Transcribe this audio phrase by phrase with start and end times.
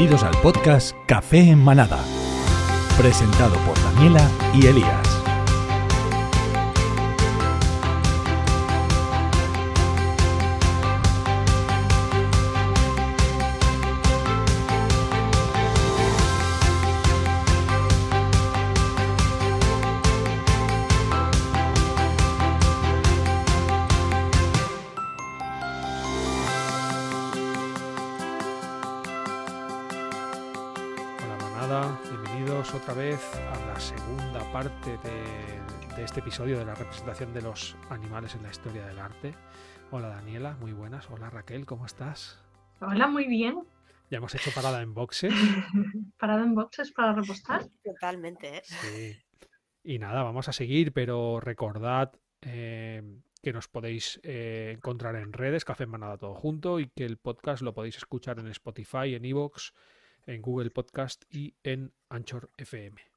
[0.00, 1.98] Bienvenidos al podcast Café en Manada,
[2.96, 5.19] presentado por Daniela y Elías.
[36.30, 39.34] Episodio de la representación de los animales en la historia del arte.
[39.90, 41.10] Hola Daniela, muy buenas.
[41.10, 42.40] Hola Raquel, ¿cómo estás?
[42.80, 43.64] Hola, muy bien.
[44.12, 45.34] Ya hemos hecho parada en boxes.
[46.20, 47.66] Parado en boxes para repostar.
[47.82, 48.62] Totalmente, ¿eh?
[48.62, 49.16] Sí.
[49.82, 53.02] Y nada, vamos a seguir, pero recordad eh,
[53.42, 57.16] que nos podéis eh, encontrar en redes, Café en Manada todo junto, y que el
[57.16, 59.74] podcast lo podéis escuchar en Spotify, en Evox,
[60.26, 63.09] en Google Podcast y en Anchor FM.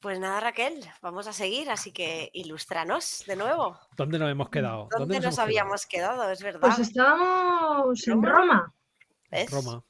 [0.00, 3.78] Pues nada, Raquel, vamos a seguir, así que ilústranos de nuevo.
[3.96, 4.88] ¿Dónde nos hemos quedado?
[4.96, 5.42] ¿Dónde, nos nos hemos quedado?
[5.42, 6.30] habíamos quedado?
[6.30, 6.60] Es verdad.
[6.60, 8.32] Pues estábamos en Roma.
[8.32, 8.74] Roma.
[9.30, 9.50] ¿Ves?
[9.50, 9.84] Roma.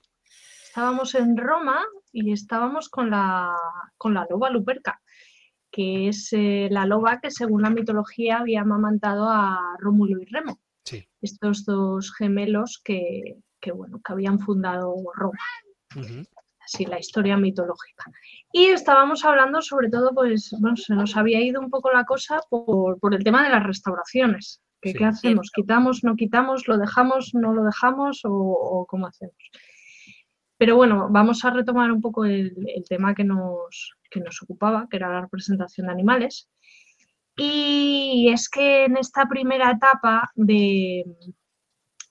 [0.65, 3.57] Estábamos en Roma y estábamos con la,
[3.97, 5.01] con la loba Luperca,
[5.71, 10.59] que es eh, la loba que según la mitología había amamantado a Rómulo y Remo,
[10.85, 11.09] Sí.
[11.23, 15.39] estos dos gemelos que, que, bueno, que habían fundado Roma.
[16.73, 18.05] Así la historia mitológica.
[18.53, 22.41] Y estábamos hablando sobre todo, pues, bueno, se nos había ido un poco la cosa
[22.49, 24.63] por, por el tema de las restauraciones.
[24.81, 24.99] que Sí.
[24.99, 25.51] ¿Qué hacemos?
[25.53, 29.37] ¿Quitamos, no quitamos, lo dejamos, no lo dejamos o, o cómo hacemos?
[30.57, 34.87] Pero bueno, vamos a retomar un poco el, el tema que nos, que nos ocupaba,
[34.91, 36.49] que era la representación de animales.
[37.37, 41.05] Y es que en esta primera etapa de,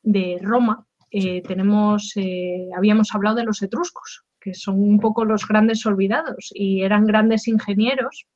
[0.01, 5.47] de Roma eh, tenemos, eh, habíamos hablado de los etruscos, que son un poco los
[5.47, 8.27] grandes olvidados y eran grandes ingenieros.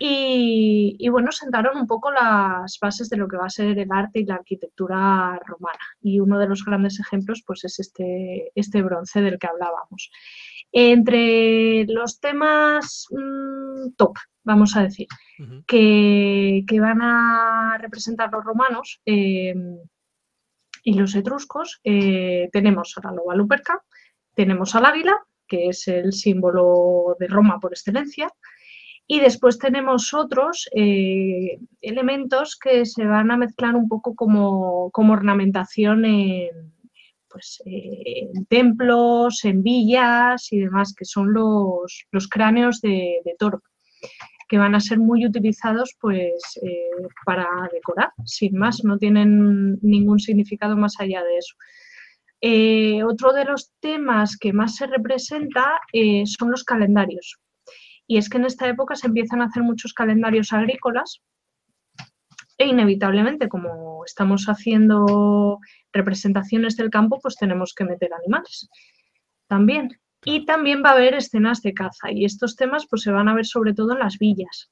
[0.00, 3.92] Y, y, bueno, sentaron un poco las bases de lo que va a ser el
[3.92, 5.78] arte y la arquitectura romana.
[6.00, 10.10] Y uno de los grandes ejemplos pues, es este, este bronce del que hablábamos.
[10.72, 15.06] Entre los temas mmm, top, vamos a decir,
[15.66, 19.54] que, que, van a representar los romanos eh,
[20.82, 23.82] y los etruscos, eh, tenemos a la loba luperca,
[24.34, 28.28] tenemos al águila, que es el símbolo de Roma por excelencia,
[29.06, 35.12] y después tenemos otros eh, elementos que se van a mezclar un poco como, como
[35.12, 36.72] ornamentación en,
[37.28, 43.60] pues, eh, templos, en villas y demás, que son los, los cráneos de, de, toro,
[44.48, 50.18] que van a ser muy utilizados pues, eh, para decorar, sin más, no tienen ningún
[50.18, 51.56] significado más allá de eso.
[52.46, 57.38] Eh, otro de los temas que más se representa eh, son los calendarios.
[58.06, 61.22] Y es que en esta época se empiezan a hacer muchos calendarios agrícolas
[62.58, 65.58] e inevitablemente, como estamos haciendo
[65.90, 68.68] representaciones del campo, pues tenemos que meter animales
[69.46, 69.98] también.
[70.26, 73.34] Y también va a haber escenas de caza y estos temas pues se van a
[73.34, 74.70] ver sobre todo en las villas.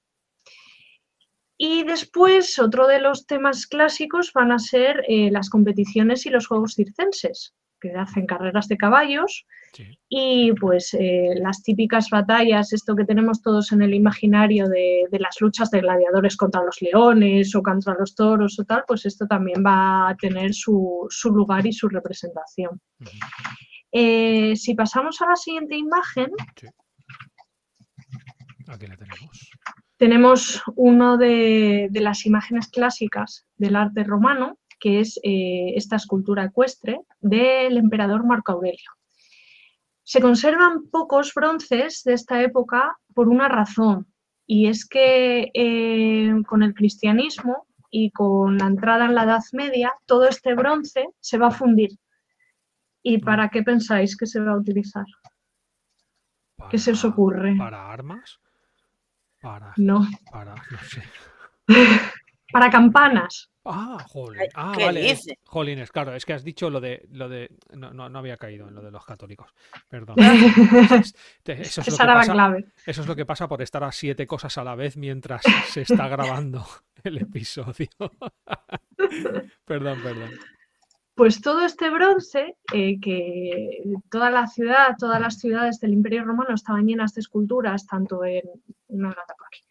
[1.57, 6.47] Y después otro de los temas clásicos van a ser eh, las competiciones y los
[6.47, 9.45] juegos circenses, que hacen carreras de caballos
[9.75, 9.99] Sí.
[10.09, 15.19] y pues eh, las típicas batallas, esto que tenemos todos en el imaginario de, de,
[15.19, 19.27] las luchas de gladiadores contra los leones o contra los toros o tal, pues esto
[19.27, 22.81] también va a tener su, su lugar y su representación.
[23.93, 26.67] Eh, si pasamos a la siguiente imagen, Sí.
[28.69, 29.51] Aquí la tenemos.
[29.97, 36.43] tenemos una de, de, las imágenes clásicas del arte romano, que es eh, esta escultura
[36.43, 38.91] ecuestre del emperador Marco Aurelio.
[40.03, 44.09] Se conservan pocos bronces de esta época por una razón,
[44.45, 49.93] y es que eh, con el cristianismo y con la entrada en la Edad Media,
[50.05, 51.91] todo este bronce se va a fundir.
[53.05, 55.07] ¿Y para qué pensáis que se va a utilizar?
[56.57, 57.55] Para, ¿Qué se os ocurre?
[57.57, 58.41] ¿Para armas?
[59.41, 60.09] Para, no.
[60.33, 61.03] Para, no sé.
[62.53, 63.51] para campanas.
[63.65, 64.43] Ah, jolín.
[64.55, 65.03] Ah, ¿Qué vale.
[65.03, 65.39] dice?
[65.45, 67.51] Jolines, claro, es que has dicho lo de lo de.
[67.75, 69.55] No, no, no había caído en lo de los católicos.
[69.89, 70.17] Perdón.
[71.45, 72.65] Eso es, Esa era pasa, la clave.
[72.85, 75.83] Eso es lo que pasa por estar a siete cosas a la vez mientras se
[75.83, 76.67] está grabando
[77.05, 77.89] el episodio.
[79.65, 80.31] perdón, perdón.
[81.15, 86.55] Pues todo este bronce, eh, que toda la ciudad, todas las ciudades del Imperio Romano
[86.55, 88.43] estaban llenas de esculturas, tanto en,
[88.89, 89.63] no aquí,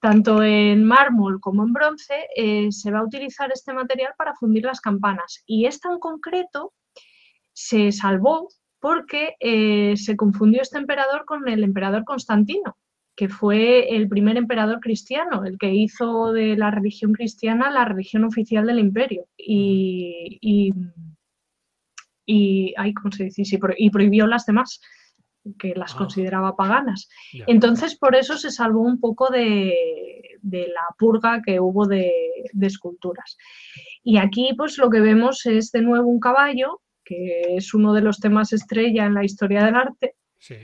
[0.00, 4.64] tanto en mármol como en bronce, eh, se va a utilizar este material para fundir
[4.64, 5.42] las campanas.
[5.46, 6.72] Y esta en concreto
[7.52, 8.48] se salvó
[8.80, 12.78] porque eh, se confundió este emperador con el emperador Constantino,
[13.14, 18.24] que fue el primer emperador cristiano, el que hizo de la religión cristiana la religión
[18.24, 19.26] oficial del imperio.
[19.36, 20.72] Y, y,
[22.24, 23.58] y, ¿cómo se dice?
[23.76, 24.80] y prohibió las demás
[25.58, 25.98] que las Ah.
[25.98, 27.08] consideraba paganas.
[27.46, 29.74] Entonces, por eso se salvó un poco de,
[30.42, 32.12] de la purga que hubo de,
[32.52, 33.36] de esculturas.
[34.02, 38.02] Y aquí, pues lo que vemos es de nuevo un caballo, que es uno de
[38.02, 40.56] los temas estrella en la historia del arte, Sí.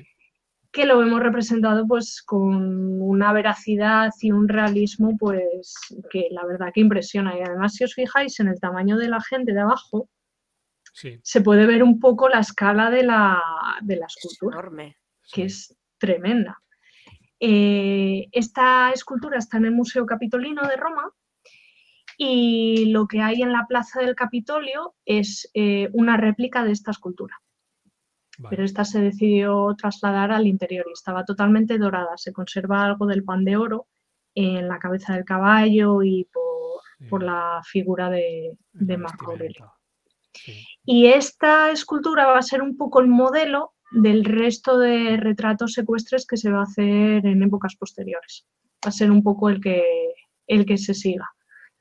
[0.73, 5.75] que lo vemos representado pues con una veracidad y un realismo pues
[6.11, 7.35] que la verdad que impresiona.
[7.37, 10.09] Y además, si os fijáis en el tamaño de la gente de abajo,
[10.99, 11.21] Sí.
[11.23, 13.43] se puede ver un poco la escala de la,
[13.83, 14.97] de la Es escultura enorme.
[15.31, 15.73] que sí.
[15.73, 16.63] es tremenda.
[17.39, 21.11] Eh, esta escultura está en el Museo Capitolino de Roma
[22.17, 26.93] y lo que hay en la plaza del Capitolio es eh, una réplica de esta
[26.93, 27.37] escultura,
[28.39, 28.49] Vale.
[28.57, 32.17] pero esta se decidió trasladar al interior y estaba totalmente dorada.
[32.17, 33.87] Se conserva algo del pan de oro
[34.35, 36.47] en la cabeza del caballo y por,
[36.99, 39.75] Sí, por la figura de, de Marco Aurelio.
[40.33, 40.65] Sí.
[40.87, 46.27] Y esta escultura va a ser un poco el modelo del resto de retratos ecuestres
[46.27, 48.47] que se va a hacer en épocas posteriores.
[48.85, 49.83] Va a ser un poco el que,
[50.47, 51.29] el que se siga.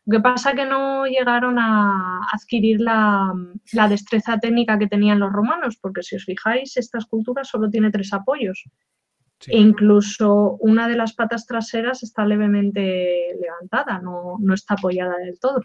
[0.06, 3.32] Lo que pasa que no llegaron a adquirir la,
[3.74, 7.92] la destreza técnica que tenían los romanos, porque si os fijáis, esta escultura solo tiene
[7.92, 8.64] tres apoyos.
[9.40, 9.52] Sí.
[9.52, 15.40] E incluso una de las patas traseras está levemente levantada, no, no está apoyada del
[15.40, 15.62] todo.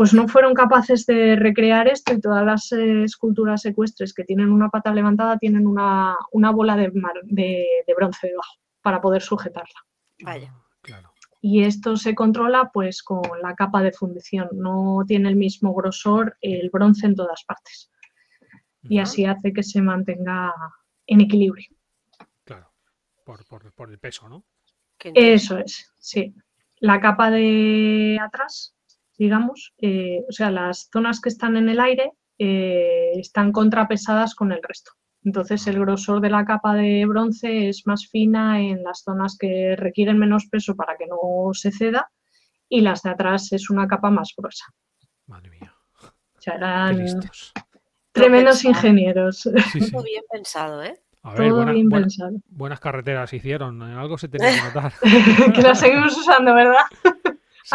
[0.00, 4.50] Pues no fueron capaces de recrear esto y todas las eh, esculturas ecuestres que tienen
[4.50, 9.20] una pata levantada tienen una, una bola de, mar- de- de bronce debajo para poder
[9.20, 9.74] sujetarla.
[10.22, 10.54] Vaya.
[10.80, 11.12] Claro.
[11.42, 16.38] Y esto se controla pues con la capa de fundición, no tiene el mismo grosor
[16.40, 17.90] el bronce en todas partes
[18.84, 20.50] y así hace que se mantenga
[21.06, 21.68] en equilibrio.
[22.44, 22.72] Claro.
[23.22, 24.46] Por, por- por el peso, ¿no?
[25.14, 26.34] Eso es, sí.
[26.78, 28.74] La capa de atrás,
[29.20, 34.50] digamos, eh, o sea, las zonas que están en el aire eh, están contrapesadas con
[34.50, 34.92] el resto.
[35.22, 39.76] Entonces, el grosor de la capa de bronce es más fina en las zonas que
[39.76, 42.10] requieren menos peso para que no se ceda
[42.70, 44.64] y las de atrás es una capa más gruesa.
[45.26, 45.74] Madre mía.
[46.02, 47.04] O sea, eran
[48.12, 49.40] tremendos ingenieros.
[49.72, 49.90] Sí, sí.
[49.92, 50.94] Todo bien pensado, ¿eh?
[51.22, 52.32] A ver, Todo buena- bien buena- pensado.
[52.48, 53.82] buenas carreteras hicieron.
[53.82, 54.94] Algo se tenía que notar.
[55.54, 56.84] que las seguimos usando, ¿verdad?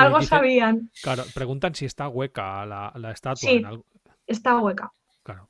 [0.03, 0.89] Algo dice- sabían.
[1.01, 3.38] Claro, preguntan si está hueca la, la estatua.
[3.50, 3.56] Sí.
[3.57, 3.86] en algo-
[4.27, 4.92] Está hueca.
[5.24, 5.50] Claro.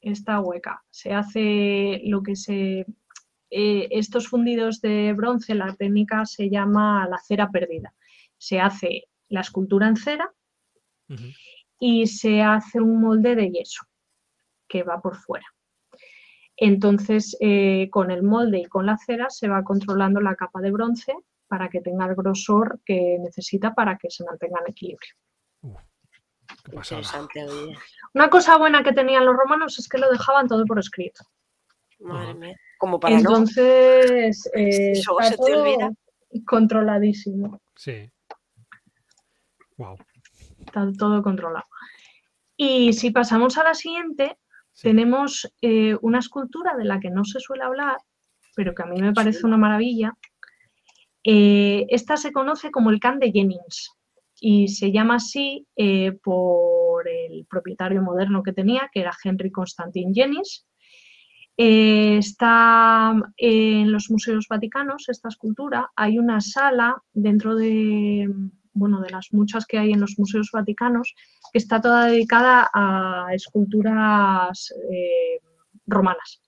[0.00, 0.84] está hueca.
[0.90, 2.86] Se hace lo que se...
[3.50, 7.92] eh, estos fundidos de bronce, la técnica se llama la cera perdida.
[8.38, 10.32] Se hace la escultura en cera
[11.78, 13.84] y se hace un molde de yeso
[14.68, 15.46] que va por fuera.
[16.56, 20.70] Entonces, eh, con el molde y con la cera se va controlando la capa de
[20.70, 21.14] bronce
[21.48, 25.12] para que tenga el grosor que necesita para que se mantenga en equilibrio.
[26.64, 27.00] Qué pasada.
[27.00, 27.76] Interesante, oye.
[28.14, 31.24] Una cosa buena que tenían los romanos es que lo dejaban todo por escrito.
[32.00, 32.56] Madre mía.
[32.78, 33.20] Como para no.
[33.20, 35.88] Entonces, eh, Eso está se te olvida.
[35.88, 38.10] todo controladísimo, Sí.
[39.76, 39.96] Wow.
[40.66, 41.66] está todo controlado.
[42.56, 44.38] Y si pasamos a la siguiente,
[44.72, 44.88] Sí.
[44.88, 47.96] tenemos eh, una escultura de la que no se suele hablar,
[48.54, 50.12] pero que a mí me parece una maravilla.
[51.28, 53.90] Eh, esta se conoce como el Can de Jennings
[54.38, 60.14] y se llama así eh, por el propietario moderno que tenía, que era Henry Constantin
[60.14, 60.68] Jennings.
[61.56, 65.90] Eh, está en los museos vaticanos esta escultura.
[65.96, 68.32] Hay una sala dentro de,
[68.72, 71.12] bueno, de las muchas que hay en los museos vaticanos
[71.52, 74.72] que está toda dedicada a esculturas
[75.88, 76.45] romanas.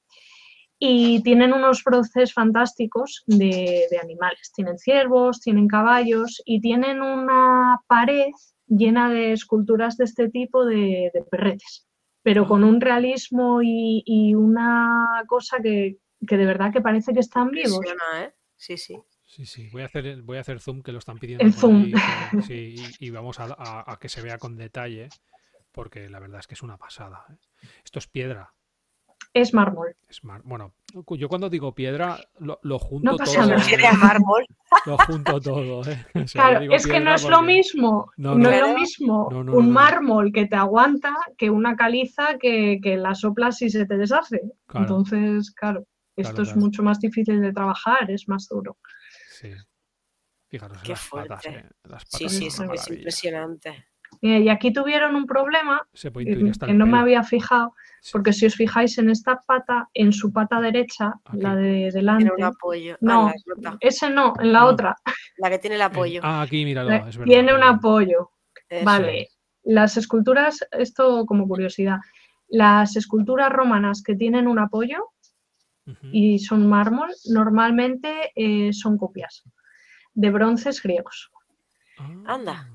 [0.81, 4.53] Y tienen unos broces fantásticos de, de animales.
[4.55, 8.29] Tienen ciervos, tienen caballos y tienen una pared
[8.67, 11.87] llena de esculturas de este tipo de, de perretes,
[12.23, 17.21] pero con un realismo y, y una cosa que, que de verdad que parece que
[17.21, 17.81] están vivos.
[18.21, 18.33] ¿eh?
[18.57, 18.97] Sí, sí.
[19.25, 19.69] Sí, sí.
[19.73, 21.45] Voy a hacer, el- voy a hacer zoom que lo están pidiendo.
[21.45, 21.85] El zoom.
[21.85, 25.09] ahí, que- sí, y, y vamos a, a- a que se vea con detalle,
[25.73, 27.27] porque la verdad es que es una pasada.
[27.31, 27.37] ¿eh?
[27.85, 28.55] Esto es piedra.
[29.41, 29.95] Es mármol.
[30.09, 30.75] Es mar- Bueno,
[31.17, 33.51] yo cuando digo piedra lo, lo junto No pasa todo.
[33.51, 33.63] nada.
[33.71, 33.97] ¿eh?
[34.01, 34.45] Mármol.
[34.87, 35.81] Lo junto todo.
[35.91, 36.07] ¿eh?
[36.15, 38.51] O sea, yo Claro, es que no es lo mismo, No, no, no.
[38.51, 39.71] es lo mismo No, no, un no, no.
[39.71, 44.41] mármol que te aguanta que una caliza que, que la soplas y se te deshace.
[44.67, 44.87] Claro.
[44.87, 45.85] Entonces, claro,
[46.17, 46.61] esto Claro, es claro.
[46.61, 48.77] mucho más difícil de trabajar, es más duro.
[49.31, 49.51] Sí.
[50.49, 51.43] Fijaros en Qué las patas.
[51.43, 51.59] fuerte.
[51.61, 51.71] ¿eh?
[51.85, 53.87] Las Sí, patas sí, son es, impresionante.
[54.23, 57.23] Eh, y aquí tuvieron un problema Se puede intuir eh, hasta que no me había
[57.23, 58.11] fijado, Sí.
[58.13, 61.39] porque si os fijáis en esta pata, en su pata derecha, Aquí.
[61.41, 62.95] la de Tiene delante, un apoyo.
[62.95, 63.33] Ah, No.
[63.81, 64.67] ese no, en la No.
[64.67, 64.97] otra,
[65.37, 66.21] La que tiene el apoyo.
[66.25, 66.91] Ah, aquí, míralo.
[66.91, 68.31] eh, es verdad, tiene un apoyo.
[68.69, 69.29] Eso Vale,
[69.65, 71.99] las esculturas, esto como curiosidad,
[72.49, 75.11] las esculturas romanas que tienen un apoyo
[76.13, 79.43] y son mármol, normalmente eh, son copias
[80.15, 81.31] de bronces griegos.
[81.99, 82.35] Ah.
[82.35, 82.69] Anda.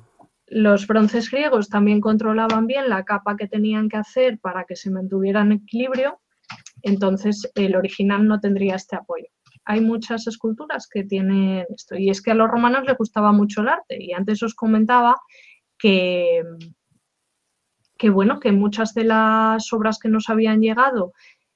[0.48, 4.92] Los bronces griegos también controlaban bien la capa que tenían que hacer para que se
[4.92, 6.20] mantuviera en equilibrio,
[6.82, 9.28] entonces el original no tendría este apoyo.
[9.66, 13.62] Hay muchas esculturas que tienen esto, y es que a los romanos les gustaba mucho
[13.62, 15.16] el arte, y antes os comentaba
[15.78, 16.44] que,
[17.98, 21.14] que bueno, que muchas de las obras que nos habían llegado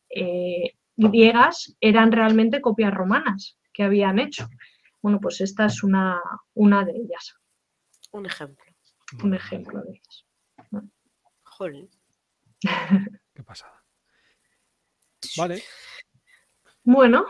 [0.10, 4.48] eh, griegas eran realmente copias romanas que habían hecho.
[5.02, 6.20] Bueno, pues esta es una,
[6.54, 7.36] una de ellas
[8.12, 8.67] Un ejemplo.
[9.24, 10.26] Un ejemplo de ellas.
[11.44, 11.90] Jolín.
[13.34, 13.84] Qué pasada.
[15.38, 15.62] Vale,
[16.84, 17.26] Bueno,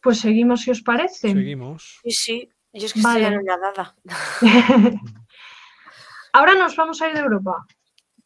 [0.00, 1.32] pues seguimos si os parece.
[1.32, 2.00] seguimos.
[2.02, 2.50] Sí, sí.
[2.72, 3.22] Yo es que Vale.
[3.22, 3.94] estoy anonadada.
[6.32, 7.64] Ahora nos vamos a ir de Europa.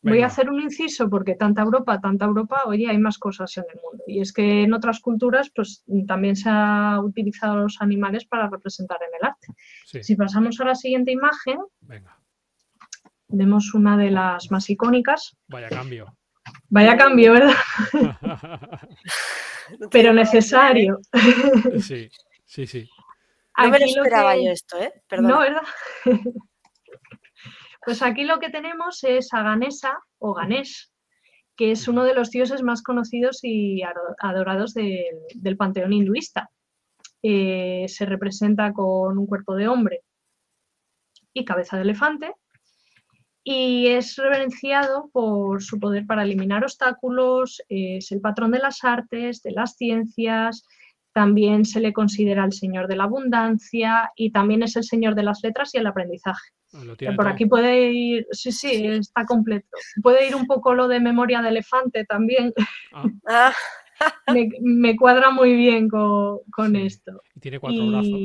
[0.01, 3.65] Voy a hacer un inciso porque tanta Europa, tanta Europa, oye, hay más cosas en
[3.75, 4.05] el mundo.
[4.07, 8.99] Y es que en otras culturas, pues también se ha utilizado los animales para representar
[9.03, 9.49] en el arte.
[9.85, 12.18] Sí, Si pasamos a la siguiente imagen, venga.
[13.29, 15.37] Vemos una de las más icónicas.
[15.49, 16.17] Vaya cambio.
[16.71, 17.55] Vaya cambio, ¿verdad?
[19.91, 20.99] Pero necesario.
[21.81, 22.09] sí,
[22.45, 22.89] sí, sí.
[23.59, 24.93] No me lo Aquí lo esperaba que- yo esto, ¿eh?
[25.09, 25.31] Perdón.
[25.31, 25.63] No, ¿verdad?
[27.85, 30.91] pues aquí lo que tenemos es a Ganesa o Ganesh,
[31.57, 35.05] que es uno de los dioses más conocidos y ado- adorados del,
[35.35, 36.51] del panteón hinduista.
[37.23, 40.03] Eh, se representa con un cuerpo de hombre
[41.35, 42.33] y cabeza de elefante
[43.51, 49.43] y es reverenciado por su poder para eliminar obstáculos, es el patrón de las artes,
[49.43, 50.67] de las ciencias,
[51.15, 55.23] también se le considera el señor de la abundancia y también es el señor de
[55.23, 56.51] las letras y el aprendizaje.
[56.85, 57.33] Lo tiene por todo.
[57.33, 59.67] aquí puede ir, sí, sí, está completo.
[60.03, 62.53] Puede ir un poco lo de memoria de elefante también.
[63.27, 63.55] Ah,
[64.35, 66.83] me, me cuadra muy bien con, con Sí.
[66.83, 67.23] esto.
[67.35, 68.21] Y tiene cuatro brazos.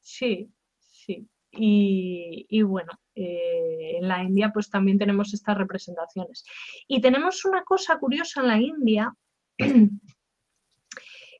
[0.00, 0.50] Sí,
[0.90, 1.28] sí.
[1.52, 6.44] Y, y bueno, eh, en la India pues también tenemos estas representaciones.
[6.88, 9.14] Y tenemos una cosa curiosa en la India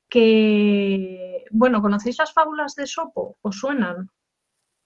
[0.08, 3.38] que, bueno, ¿conocéis las fábulas de Sopo?
[3.42, 4.10] ¿Os suenan?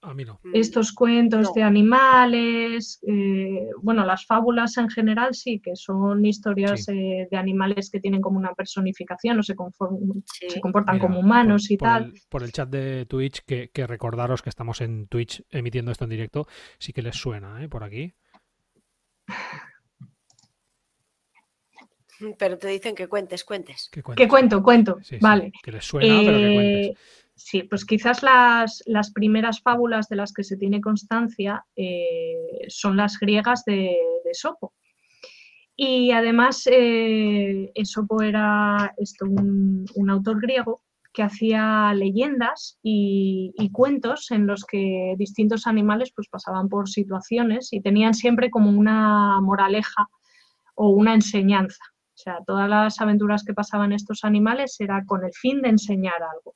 [0.07, 0.39] A mí no.
[0.53, 1.51] Estos cuentos no.
[1.53, 6.91] de animales, eh, bueno, las fábulas en general sí, que son historias Sí.
[6.91, 10.49] eh, de animales que tienen como una personificación o se, conform- sí.
[10.49, 12.03] se comportan Mira, como humanos por, y por tal.
[12.05, 16.03] El, por el chat de Twitch, que, que recordaros que estamos en Twitch emitiendo esto
[16.03, 16.47] en directo,
[16.77, 17.67] sí que les suena, ¿eh?
[17.67, 18.13] Por aquí.
[22.37, 23.89] Pero te dicen que cuentes, cuentes.
[23.91, 24.63] Que ¿Qué cuento?
[24.63, 24.97] Cuento.
[25.01, 25.51] Sí, sí, vale.
[25.61, 26.97] Que les suena, pero que cuentes.
[27.35, 32.65] Eh, Sí, pues quizás las, las primeras fábulas de las que se tiene constancia eh,
[32.69, 34.73] son las griegas de, de Esopo.
[35.75, 40.81] Y además, eh, Esopo era esto, un, un autor griego
[41.13, 47.71] que hacía leyendas y, y cuentos en los que distintos animales pues, pasaban por situaciones
[47.71, 50.07] y tenían siempre como una moraleja
[50.75, 51.83] o una enseñanza.
[52.15, 56.23] O sea, todas las aventuras que pasaban estos animales era con el fin de enseñar
[56.23, 56.55] algo.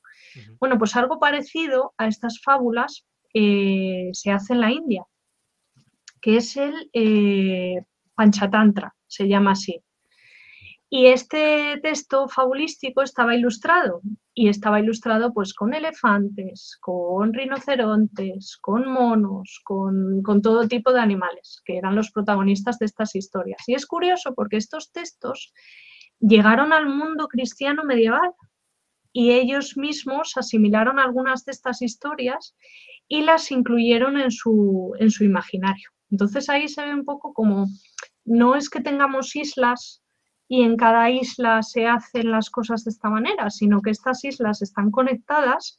[0.57, 5.03] Bueno, pues algo parecido a estas fábulas eh, se hace en la India,
[6.21, 7.81] que es el eh,
[8.15, 9.83] Panchatantra, se llama así.
[10.89, 14.01] Y este texto fabulístico estaba ilustrado
[14.39, 21.61] y estaba ilustrado pues con elefantes, con rinocerontes, con monos, con, todo tipo de animales,
[21.65, 23.61] que eran los protagonistas de estas historias.
[23.67, 25.53] Y es curioso porque estos textos
[26.21, 28.31] llegaron al mundo cristiano medieval
[29.11, 32.55] y ellos mismos asimilaron algunas de estas historias
[33.09, 35.89] y las incluyeron en su, en su imaginario.
[36.11, 37.67] Entonces ahí se ve un poco como,
[38.23, 40.01] no es que tengamos islas
[40.49, 44.63] y en cada isla se hacen las cosas de esta manera, sino que estas islas
[44.63, 45.77] están conectadas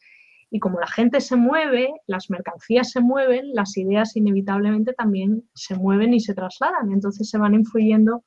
[0.49, 5.75] y como la gente se mueve, las mercancías se mueven, las ideas inevitablemente también se
[5.75, 6.93] mueven y se trasladan.
[6.93, 8.25] Entonces se van influyendo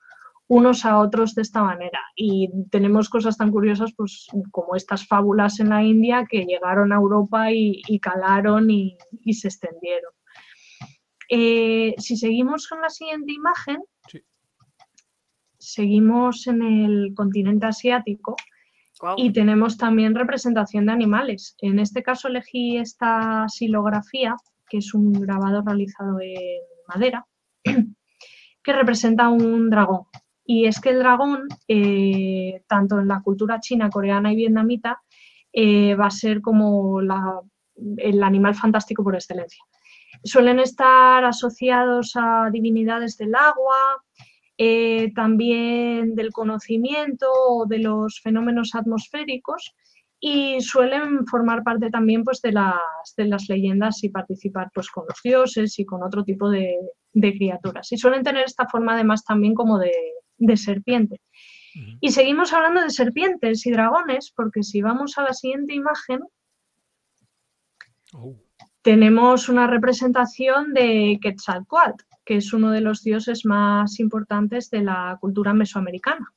[0.48, 2.00] unos a otros de esta manera.
[2.16, 6.98] Y tenemos cosas tan curiosas pues, como estas fábulas en la India que llegaron a
[6.98, 8.98] Europa y, calaron y,
[9.34, 10.12] se extendieron.
[11.30, 13.82] Eh, si seguimos con la siguiente imagen.
[15.64, 18.36] Seguimos en el continente asiático
[19.18, 21.56] y tenemos también representación de animales.
[21.60, 24.36] En este caso elegí esta silografía,
[24.70, 27.26] que es un grabado realizado en madera
[28.64, 30.04] que representa un dragón.
[30.46, 35.02] Y es que el dragón, eh, tanto en la cultura china, coreana y vietnamita,
[35.52, 39.64] eh, va a ser como el animal fantástico por excelencia.
[40.24, 44.04] Suelen estar asociados a divinidades del agua,
[44.58, 49.74] eh, también del conocimiento o de los fenómenos atmosféricos
[50.20, 52.80] y suelen formar parte también pues, de, las,
[53.18, 56.78] de las leyendas y participar pues, con los dioses y con otro tipo de,
[57.14, 57.92] criaturas.
[57.92, 59.92] Y suelen tener esta forma además también como de,
[60.56, 61.20] serpiente.
[62.00, 66.22] Y seguimos hablando de serpientes y dragones porque si vamos a la siguiente imagen,
[68.14, 68.43] oh.
[68.84, 75.18] Tenemos una representación de Quetzalcoatl que es uno de los dioses más importantes de la
[75.20, 76.34] cultura mesoamericana,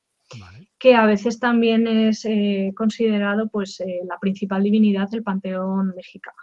[0.79, 6.37] que a veces también es eh, considerado pues, eh, la principal divinidad del panteón mexicano.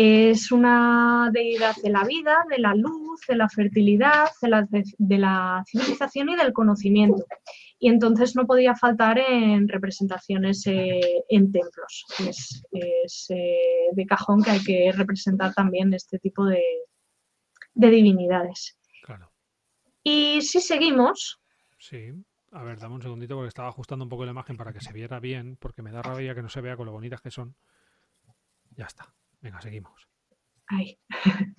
[0.00, 6.28] Es una deidad de la vida, de la luz, de la fertilidad, de la, civilización
[6.28, 7.26] y del conocimiento.
[7.80, 12.04] Y entonces no podía faltar en representaciones eh, en templos.
[12.20, 16.62] Es, de cajón que hay que representar también este tipo de,
[17.74, 18.78] de divinidades.
[19.02, 19.32] Claro.
[20.04, 21.40] Y si seguimos.
[21.76, 22.12] Sí.
[22.52, 24.92] A ver, dame un segundito porque estaba ajustando un poco la imagen para que se
[24.92, 27.56] viera bien, porque me da rabia que no se vea con lo bonitas que son.
[28.76, 29.12] Ya está.
[29.40, 30.08] Venga, seguimos.
[30.66, 30.98] Ahí.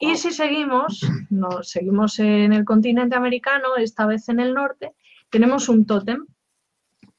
[0.00, 4.94] y si seguimos, no, seguimos en el continente americano, esta vez en el norte,
[5.30, 6.26] tenemos un tótem.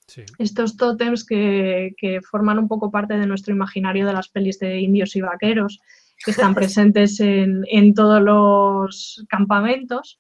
[0.08, 0.24] Sí.
[0.40, 4.80] Estos tótems que, que, forman un poco parte de nuestro imaginario de las pelis de
[4.80, 5.80] indios y vaqueros,
[6.24, 10.20] que están presentes en, todos los campamentos.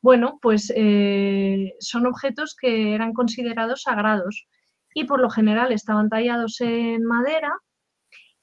[0.00, 4.46] Bueno, pues eh, son objetos que eran considerados sagrados
[4.94, 7.52] y por lo general estaban tallados en madera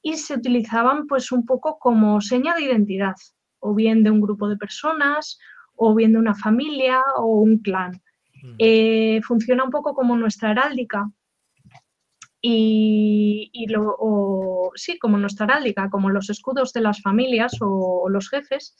[0.05, 3.15] y se utilizaban pues un poco como seña de identidad,
[3.59, 5.39] o bien de un grupo de personas,
[5.75, 7.93] o bien de una familia o un clan.
[8.43, 8.55] Mm.
[8.59, 11.09] Eh, funciona un poco como nuestra heráldica,
[12.47, 18.77] y, lo, sí, como nuestra heráldica, como los escudos de las familias o, los jefes,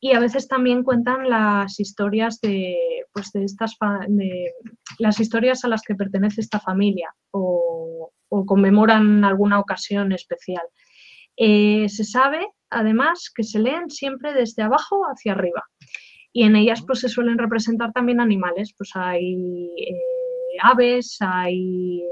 [0.00, 2.76] y a veces también cuentan las historias de,
[3.12, 3.76] pues de estas
[4.08, 4.52] de,
[4.98, 7.73] las historias a las que pertenece esta familia o,
[8.46, 10.64] conmemoran alguna ocasión especial.
[11.36, 15.62] Eh, se sabe además que se leen siempre desde abajo hacia arriba
[16.32, 22.02] y en ellas pues se suelen representar también animales, pues hay eh, aves, hay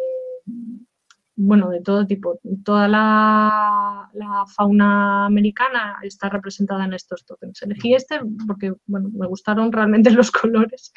[1.35, 2.39] bueno, de todo tipo.
[2.65, 4.09] Toda la,
[4.55, 7.63] fauna americana está representada en estos tokens.
[7.63, 10.93] Elegí este porque, bueno, me gustaron realmente los colores,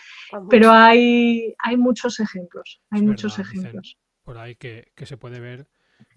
[0.50, 3.98] pero hay, hay muchos ejemplos, hay muchos ejemplos.
[4.26, 5.68] Por ahí que, se puede ver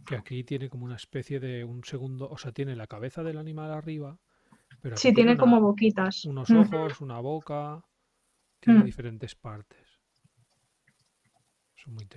[0.04, 3.38] que aquí tiene como una especie de un segundo, o sea, tiene la cabeza del
[3.38, 4.18] animal arriba,
[4.80, 6.24] pero sí, tiene, como boquitas.
[6.24, 7.84] Unos ojos, una boca,
[8.60, 9.98] tiene diferentes partes.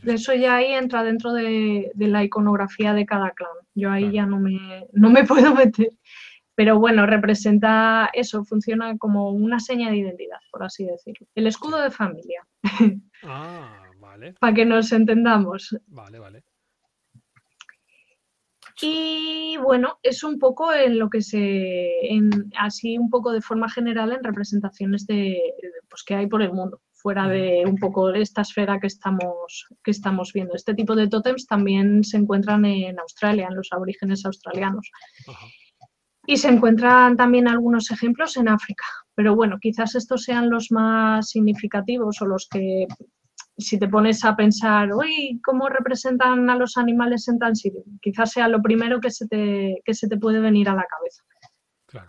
[0.04, 3.52] Eso ya ahí entra dentro de, la iconografía de cada clan.
[3.76, 5.90] Yo ahí ya no me, no me puedo meter.
[6.56, 11.28] Pero bueno, representa eso, funciona como una seña de identidad, por así decirlo.
[11.36, 12.48] El escudo de familia.
[13.24, 13.81] Ah,
[14.22, 14.34] vale.
[14.40, 15.78] Para que nos entendamos.
[15.88, 16.44] Vale, vale.
[18.82, 21.90] Y bueno, es un poco en lo que se,
[22.58, 25.40] así un poco de forma general en representaciones de,
[25.90, 29.92] pues, que hay por el mundo fuera de un poco esta esfera que estamos, que
[29.92, 30.56] estamos viendo.
[30.56, 34.90] Este tipo de tótems también se encuentran en Australia, en los aborígenes australianos.
[36.28, 38.86] Y se encuentran también algunos ejemplos en África.
[39.16, 42.86] Pero bueno, quizás estos sean los más significativos o los que,
[43.62, 47.84] si te pones a pensar, uy, ¿cómo representan a los animales en sitio?
[48.02, 51.24] Quizás sea lo primero que se te, que se te puede venir a la cabeza.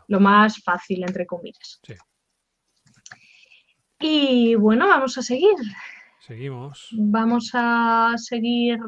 [0.08, 1.80] Lo más fácil, entre comillas.
[1.82, 1.94] Sí.
[4.00, 5.56] Y bueno, vamos a seguir.
[6.20, 6.88] Seguimos.
[6.92, 8.78] Vamos a seguir.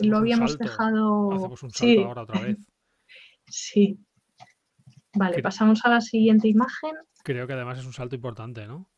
[0.00, 1.32] lo habíamos dejado.
[1.32, 2.58] Hacemos un salto ahora otra vez.
[3.46, 3.98] sí.
[5.14, 6.92] Vale, pasamos a la siguiente imagen.
[7.22, 8.91] Creo que además es un salto importante, ¿no?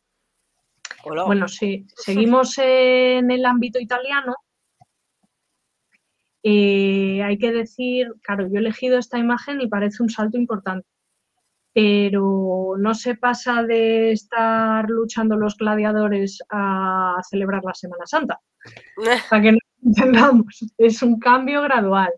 [1.05, 1.85] Bueno, sí.
[1.95, 4.33] Seguimos en el ámbito italiano.
[6.43, 10.87] Eh, hay que decir, claro, yo he elegido esta imagen y parece un salto importante
[11.75, 18.39] pero no se pasa de estar luchando los gladiadores a celebrar la Semana Santa.
[19.29, 22.13] Para que no entendamos, es un cambio gradual.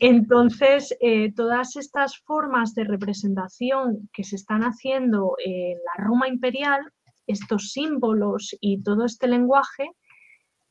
[0.00, 6.90] Entonces, eh, todas estas formas de representación que se están haciendo en la Roma imperial,
[7.26, 9.90] estos símbolos y todo este lenguaje,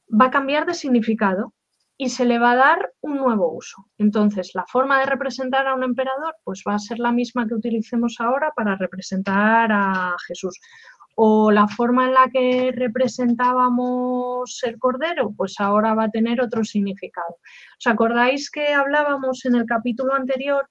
[0.09, 1.53] va a cambiar de significado
[1.97, 3.85] y se le va a dar un nuevo uso.
[3.97, 7.53] Entonces, la forma de representar a un emperador pues va a ser la misma que
[7.55, 10.59] utilicemos ahora para representar a Jesús.
[11.15, 16.63] O la forma en la que representábamos el cordero, pues ahora va a tener otro
[16.63, 17.37] significado.
[17.77, 20.67] ¿Os acordáis que hablábamos en el capítulo anterior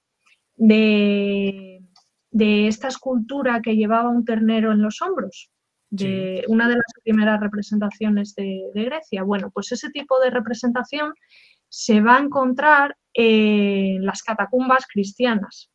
[0.55, 1.81] de,
[2.29, 5.52] de esta escultura que llevaba un ternero en los hombros?
[5.93, 9.21] De una de las primeras representaciones de, Grecia.
[9.21, 11.13] Bueno, pues ese tipo de representación
[11.69, 15.69] se va a encontrar en las catacumbas cristianas.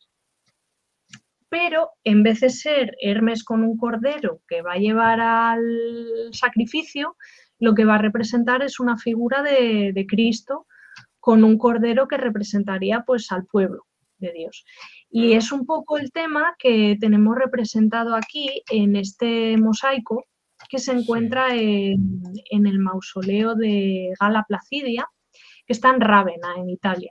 [1.48, 7.16] Pero en vez de ser Hermes con un cordero que va a llevar al sacrificio,
[7.60, 10.66] lo que va a representar es una figura de, de Cristo
[11.20, 13.86] con un cordero que representaría pues al pueblo
[14.18, 14.64] de Dios.
[15.10, 20.24] Y es un poco el tema que tenemos representado aquí en este mosaico
[20.68, 25.08] que se encuentra en, el mausoleo de Gala Placidia,
[25.66, 27.10] que está en Rávena, en Italia.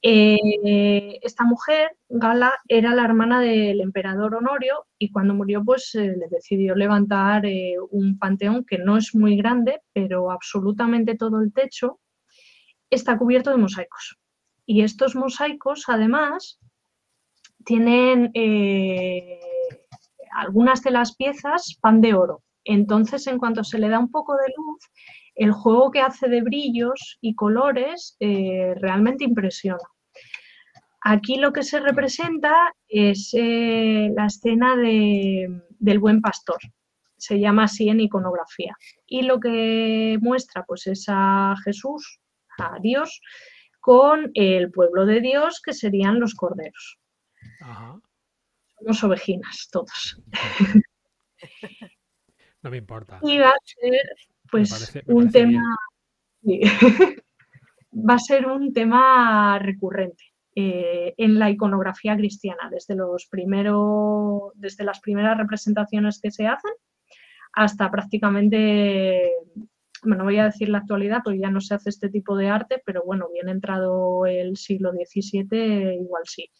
[0.00, 6.16] Eh, esta mujer, Gala, era la hermana del emperador Honorio y cuando murió pues eh,
[6.16, 11.52] le decidió levantar eh, un panteón que no es muy grande, pero absolutamente todo el
[11.52, 12.00] techo
[12.90, 14.18] está cubierto de mosaicos.
[14.66, 16.58] Y estos mosaicos, además,
[17.64, 19.40] tienen eh,
[20.32, 22.42] algunas de las piezas pan de oro.
[22.64, 24.80] Entonces, en cuanto se le da un poco de luz,
[25.34, 29.82] el juego que hace de brillos y colores eh, realmente impresiona.
[31.04, 32.54] Aquí lo que se representa
[32.88, 36.58] es eh, la escena del buen pastor.
[37.16, 38.76] Se llama así en iconografía.
[39.06, 42.20] Y lo que muestra pues, es a Jesús,
[42.58, 43.20] a Dios,
[43.80, 47.01] con el pueblo de Dios, que serían los corderos.
[48.78, 50.20] Somos ovejinas, todos.
[52.62, 53.18] No me importa.
[53.22, 53.92] Y va a ser,
[54.48, 55.60] pues, un tema.
[57.92, 60.22] va a ser un tema recurrente.
[60.54, 66.70] Eh, en la iconografía cristiana, desde, los primero, desde las primeras representaciones que se hacen
[67.54, 69.32] hasta prácticamente
[70.04, 72.82] bueno, voy a decir la actualidad, porque ya no se hace este tipo de arte,
[72.84, 76.50] pero bueno, bien entrado el siglo XVII, igual sí.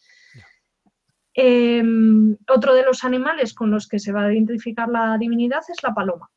[1.33, 5.81] Em, otro de los animales con los que se va a identificar la divinidad es
[5.83, 6.29] la paloma.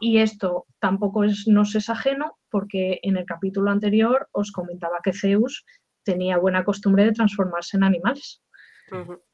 [0.00, 5.12] Y esto tampoco es, nos es ajeno porque en el capítulo anterior os comentaba que
[5.12, 5.64] Zeus
[6.04, 8.40] tenía buena costumbre de transformarse en animales.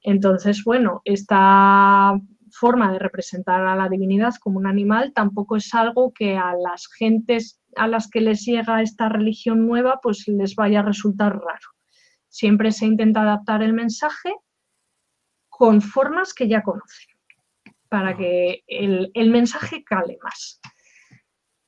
[0.02, 2.18] Entonces, bueno, esta
[2.50, 6.88] forma de representar a la divinidad como un animal tampoco es algo que a las
[6.98, 11.68] gentes a las que les llega esta religión nueva pues les vaya a resultar raro.
[12.30, 14.32] Siempre se intenta adaptar el mensaje
[15.48, 17.14] con formas que ya conocen,
[17.88, 20.60] para que el, mensaje cale más.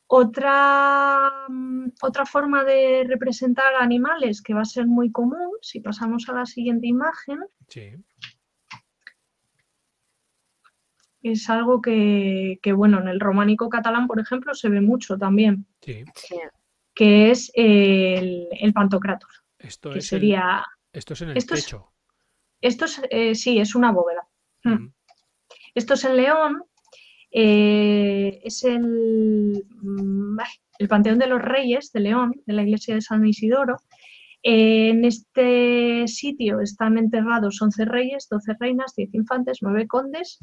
[0.07, 1.47] Otra,
[2.01, 6.47] otra, forma de representar animales que va a ser muy común, si pasamos a la
[6.47, 7.41] siguiente imagen,
[11.23, 15.67] es algo que, bueno, en el románico catalán, por ejemplo, se ve mucho también,
[16.95, 19.42] que es el, el pantocrátor.
[19.63, 20.65] Esto es sería...
[20.93, 21.93] esto es en el techo.
[22.61, 24.27] esto es, eh, sí, es una bóveda.
[24.65, 24.89] Mm.
[25.75, 26.63] Esto es en León,
[27.31, 30.39] eh, es el, mm,
[30.79, 33.79] el Panteón de los Reyes de León, de la iglesia de San Isidoro,
[34.45, 40.41] en este sitio están enterrados 11 reyes, 12 reinas, 10 infantes, 9 condes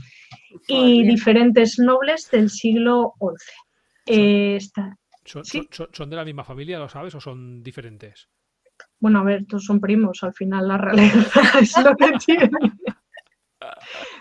[0.67, 3.35] y diferentes nobles del siglo XI.
[4.05, 4.57] Eh,
[5.25, 8.29] ¿Son, de la misma familia, lo sabes, o son diferentes?
[8.99, 11.25] Bueno, a ver, todos son primos, al final la realidad
[11.61, 12.79] es lo que tienen.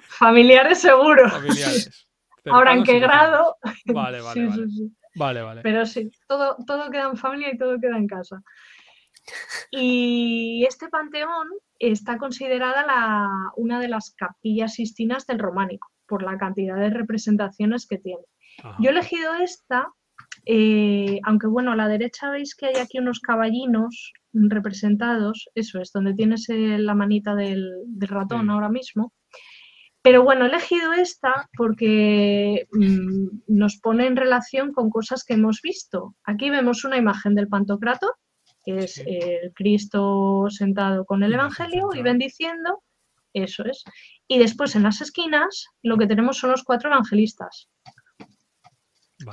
[0.03, 1.29] Familiares seguro.
[1.29, 2.09] Familiares.
[2.47, 3.57] Ahora, ¿en qué grado?
[3.87, 4.67] Vale, vale, vale.
[5.17, 5.63] vale, vale.
[5.63, 8.43] Pero sí, todo, todo queda en familia y todo queda en casa.
[9.71, 16.77] Y este panteón está considerada una de las capillas sistinas del románico, por la cantidad
[16.77, 18.23] de representaciones que tiene.
[18.81, 19.93] Yo he elegido esta,
[20.51, 25.93] eh, aunque bueno, a la derecha veis que hay aquí unos caballinos representados, eso es,
[25.93, 29.13] donde tienes la manita del, ratón ahora mismo.
[30.01, 35.61] Pero bueno, he elegido esta porque mm, nos pone en relación con cosas que hemos
[35.61, 36.15] visto.
[36.25, 38.15] Aquí vemos una imagen del Pantocrator,
[38.65, 42.83] que es el Cristo sentado con el Evangelio y bendiciendo,
[43.35, 43.85] eso es.
[44.27, 47.69] Y después en las esquinas lo que tenemos son los cuatro evangelistas,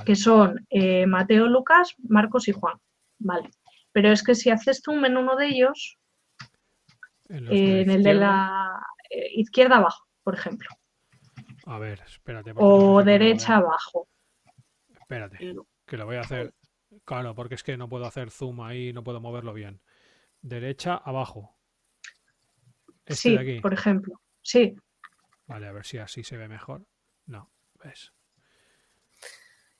[0.05, 2.77] que son eh, Mateo, Lucas, Marcos y Juan.
[3.19, 3.49] Vale.
[3.91, 5.97] Pero es que si haces tú en uno de ellos,
[7.29, 10.69] en, el de la eh, izquierda abajo, por ejemplo.
[11.65, 12.53] A ver, espérate.
[12.55, 14.07] O derecha abajo.
[14.99, 16.53] Espérate, que lo voy a hacer
[17.03, 19.81] Claro, porque es que no puedo hacer zoom ahí, no puedo moverlo bien.
[20.41, 21.57] Derecha, abajo.
[23.05, 23.59] Este sí, de aquí.
[23.59, 24.21] por ejemplo.
[24.41, 24.75] Sí,
[25.47, 26.87] Vale, a ver si así se ve mejor.
[27.27, 27.51] No,
[27.83, 28.13] ves.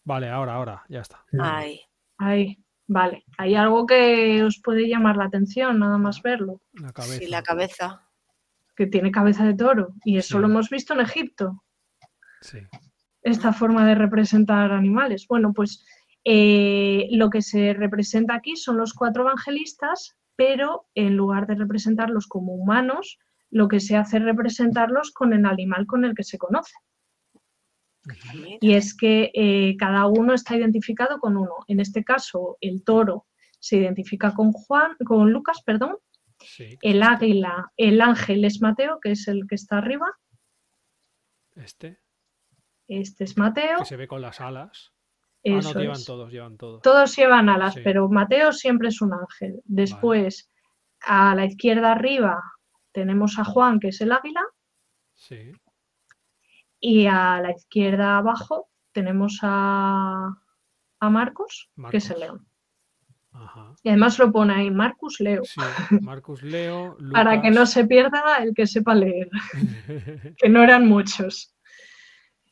[0.05, 1.25] Vale, ahora, ahora, ya está.
[1.39, 1.81] Ay,
[2.17, 2.57] ahí.
[2.87, 3.25] Vale.
[3.39, 6.61] Hay algo que os puede llamar la atención, nada más verlo.
[6.73, 7.17] La cabeza.
[7.17, 8.07] sí, la cabeza.
[8.75, 9.93] Que tiene cabeza de toro.
[10.03, 10.39] Y eso Sí.
[10.41, 11.63] lo hemos visto en Egipto.
[12.41, 12.59] Sí.
[13.23, 15.25] esta forma de representar animales.
[15.27, 15.83] Bueno, pues
[16.23, 22.27] eh, lo que se representa aquí son los cuatro evangelistas, pero en lugar de representarlos
[22.27, 23.17] como humanos,
[23.49, 26.75] lo que se hace es representarlos con el animal con el que se conoce.
[28.61, 31.55] Y es que eh, cada uno está identificado con uno.
[31.67, 33.25] En este caso, el toro
[33.59, 35.97] se identifica con Juan, con Lucas, perdón.
[36.39, 36.77] Sí.
[36.81, 40.07] El águila, el ángel es Mateo, que es el que está arriba.
[41.55, 41.99] Este,
[42.87, 43.79] Este es Mateo.
[43.79, 44.91] que se ve con las alas.
[45.47, 46.05] Ah, no, llevan es.
[46.05, 46.81] todos, llevan todos.
[46.81, 47.81] Todos llevan alas, Sí.
[47.83, 49.61] pero Mateo siempre es un ángel.
[49.63, 50.51] Después,
[51.01, 52.41] a la izquierda arriba,
[52.91, 54.41] tenemos a Juan, que es el águila,
[55.13, 55.51] Sí.
[56.79, 60.37] Y a la izquierda abajo tenemos a,
[60.99, 62.47] a Marcos, que es el león.
[63.31, 63.75] Ajá.
[63.83, 65.59] Y además lo pone ahí, Marcus Leo, Sí,
[66.01, 69.29] Marcus Leo, para que no se pierda el que sepa leer,
[70.37, 71.53] que no eran muchos.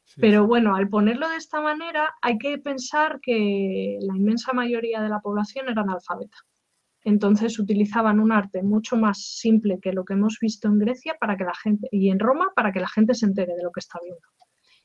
[0.03, 5.01] Sí, Pero bueno, al ponerlo de esta manera, hay que pensar que la inmensa mayoría
[5.01, 6.38] de la población era analfabeta.
[7.03, 11.35] Entonces utilizaban un arte mucho más simple que lo que hemos visto en Grecia para
[11.37, 13.79] que la gente, y en Roma para que la gente se entere de lo que
[13.81, 14.21] está viendo.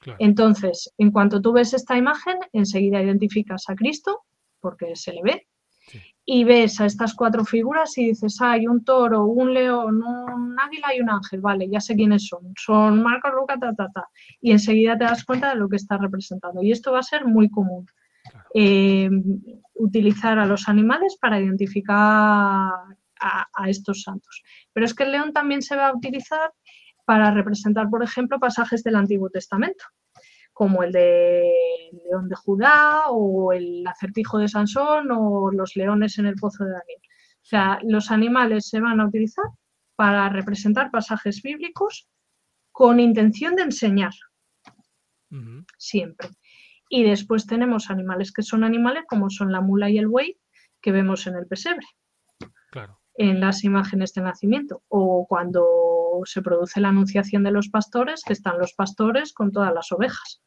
[0.01, 0.17] Claro.
[0.21, 4.23] Entonces, en cuanto tú ves esta imagen, enseguida identificas a Cristo,
[4.61, 5.47] porque se le ve,
[5.91, 5.99] Sí.
[6.27, 10.55] y ves a estas cuatro figuras y dices, "Ah, hay un toro, un león, un
[10.61, 14.05] águila y un ángel, vale, ya sé quiénes son, son Marcos, Lucas, ta, ta, ta,
[14.41, 16.63] y enseguida te das cuenta de lo que está representando.
[16.63, 17.87] Y esto va a ser muy común,
[18.31, 18.45] Claro.
[18.53, 19.09] eh,
[19.79, 24.43] utilizar a los animales para identificar a, a estos santos.
[24.73, 26.53] Pero es que el león también se va a utilizar
[27.05, 29.85] para representar, por ejemplo, pasajes del Antiguo Testamento,
[30.53, 31.53] como el de
[32.05, 36.73] León de Judá o el acertijo de Sansón o los leones en el pozo de
[36.73, 37.01] Daniel.
[37.41, 39.47] O sea, los animales se van a utilizar
[39.97, 42.09] para representar pasajes bíblicos
[42.73, 44.13] con intención de enseñar
[45.77, 46.29] siempre.
[46.89, 50.39] Y después tenemos animales que son animales como son la mula y el buey
[50.81, 51.87] que vemos en el pesebre,
[52.71, 53.01] Claro.
[53.15, 55.67] en las imágenes de nacimiento, o cuando
[56.25, 60.41] se produce la anunciación de los pastores, que están los pastores con todas las ovejas.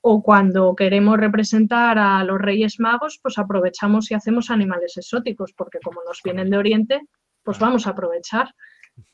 [0.00, 5.78] O cuando queremos representar a los reyes magos, pues aprovechamos y hacemos animales exóticos, porque
[5.84, 7.00] como nos vienen de Oriente,
[7.44, 8.52] pues vamos a aprovechar.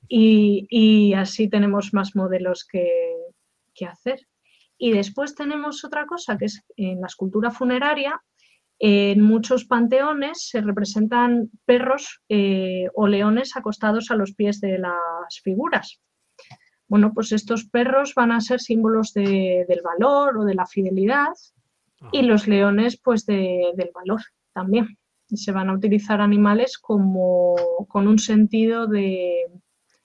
[0.08, 2.88] Y, y así tenemos más modelos que,
[3.74, 4.26] que hacer.
[4.78, 8.20] Y después tenemos otra cosa, que es en la escultura funeraria,
[8.78, 15.40] en muchos panteones se representan perros eh, o leones acostados a los pies de las
[15.42, 16.00] figuras.
[16.86, 21.32] Bueno, pues estos perros van a ser símbolos de- del valor o de la fidelidad
[22.12, 22.26] y Ajá.
[22.28, 24.20] los leones pues de- del valor
[24.52, 24.96] también.
[25.28, 27.56] Y se van a utilizar animales como
[27.88, 29.44] con un sentido de,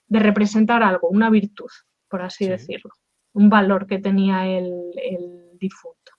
[0.08, 1.70] de representar algo, una virtud,
[2.08, 2.50] por así Sí.
[2.50, 2.90] decirlo,
[3.34, 6.12] un valor que tenía el, el difunto.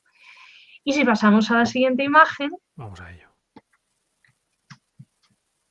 [0.83, 3.29] Y si pasamos a la siguiente imagen, Vamos a ello.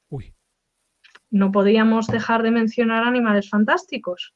[0.09, 0.35] Uy,
[1.31, 4.35] no podíamos dejar de mencionar animales fantásticos.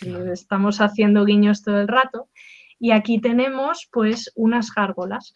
[0.00, 0.32] Claro.
[0.32, 2.28] Estamos haciendo guiños todo el rato.
[2.78, 5.32] Y aquí tenemos pues unas gárgolas.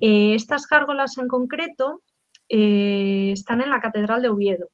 [0.00, 2.02] Eh, estas gárgolas en concreto
[2.48, 4.68] eh, están en la Catedral de Oviedo.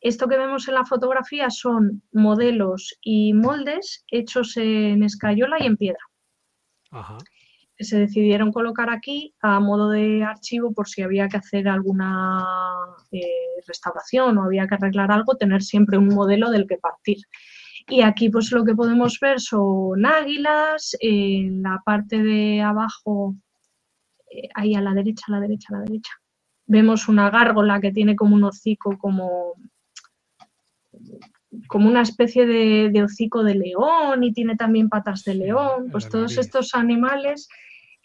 [0.00, 5.76] Esto que vemos en la fotografía son modelos y moldes hechos en escayola y en
[5.76, 6.00] piedra.
[6.90, 7.18] ajá.
[7.78, 12.42] se decidieron colocar aquí a modo de archivo por si había que hacer alguna
[13.12, 17.18] eh, restauración o había que arreglar algo, tener siempre un modelo del que partir.
[17.88, 23.36] Y aquí pues lo que podemos ver son águilas, en la parte de abajo,
[24.30, 26.12] eh, ahí a la derecha, a la derecha, a la derecha,
[26.66, 29.54] vemos una gárgola que tiene como un hocico como
[31.68, 36.08] como una especie de, de hocico de león y tiene también patas de león, pues
[36.08, 37.48] todos estos animales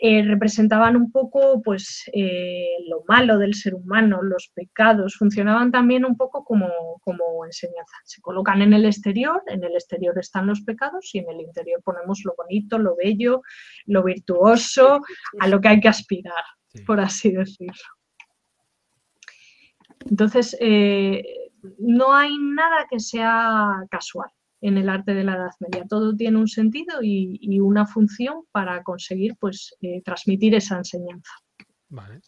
[0.03, 6.05] eh, representaban un poco pues eh, lo malo del ser humano, los pecados, funcionaban también
[6.05, 6.67] un poco como,
[7.01, 7.97] como enseñanza.
[8.03, 11.83] Se colocan en el exterior, en el exterior están los pecados y en el interior
[11.83, 13.43] ponemos lo bonito, lo bello,
[13.85, 15.01] lo virtuoso,
[15.39, 16.45] a lo que hay que aspirar,
[16.87, 17.75] por así decirlo.
[20.09, 24.29] Entonces, eh, no hay nada que sea casual
[24.61, 25.85] en el arte de la Edad Media.
[25.87, 31.31] Todo tiene un sentido y, y una función para conseguir pues, eh, transmitir esa enseñanza.
[31.89, 32.21] Vale.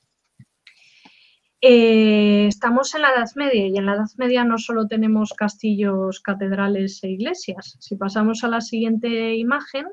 [1.65, 6.19] Eh, estamos en la Edad Media y en la Edad Media no solo tenemos castillos,
[6.19, 7.78] catedrales e iglesias.
[7.80, 9.86] Si pasamos a la siguiente imagen,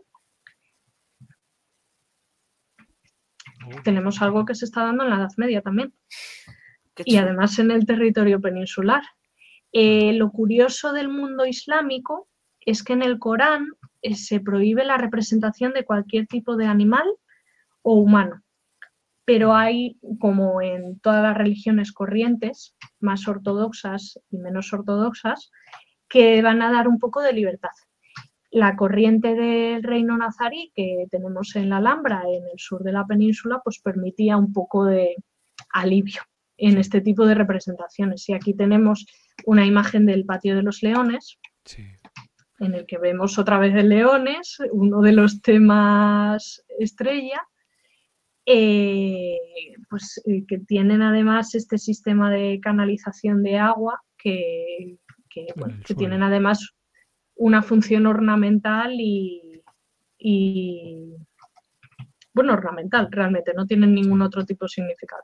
[3.84, 5.94] tenemos algo que se está dando en la Edad Media también.
[7.04, 9.02] Y además en el territorio peninsular.
[9.72, 12.28] Eh, lo curioso del mundo islámico
[12.60, 13.66] es que en el Corán
[14.02, 17.06] eh, se prohíbe la representación de cualquier tipo de animal
[17.82, 18.42] o humano
[19.30, 25.52] pero hay, como en todas las religiones corrientes, más ortodoxas y menos ortodoxas,
[26.08, 27.70] que van a dar un poco de libertad.
[28.50, 33.06] La corriente del reino nazarí que tenemos en la Alhambra, en el sur de la
[33.06, 35.14] península, pues permitía un poco de
[35.72, 36.22] alivio
[36.56, 38.28] en este tipo de representaciones.
[38.28, 39.06] Y aquí tenemos
[39.46, 41.38] una imagen del patio de los leones,
[42.58, 47.42] en el que vemos otra vez el leones, uno de los temas estrella,
[48.46, 49.38] eh,
[49.88, 54.96] pues, eh, que tienen además este sistema de canalización de agua que,
[55.96, 56.74] tienen además
[57.36, 59.62] una función ornamental y,
[62.34, 65.22] bueno, ornamental realmente, no tienen ningún otro tipo de significado.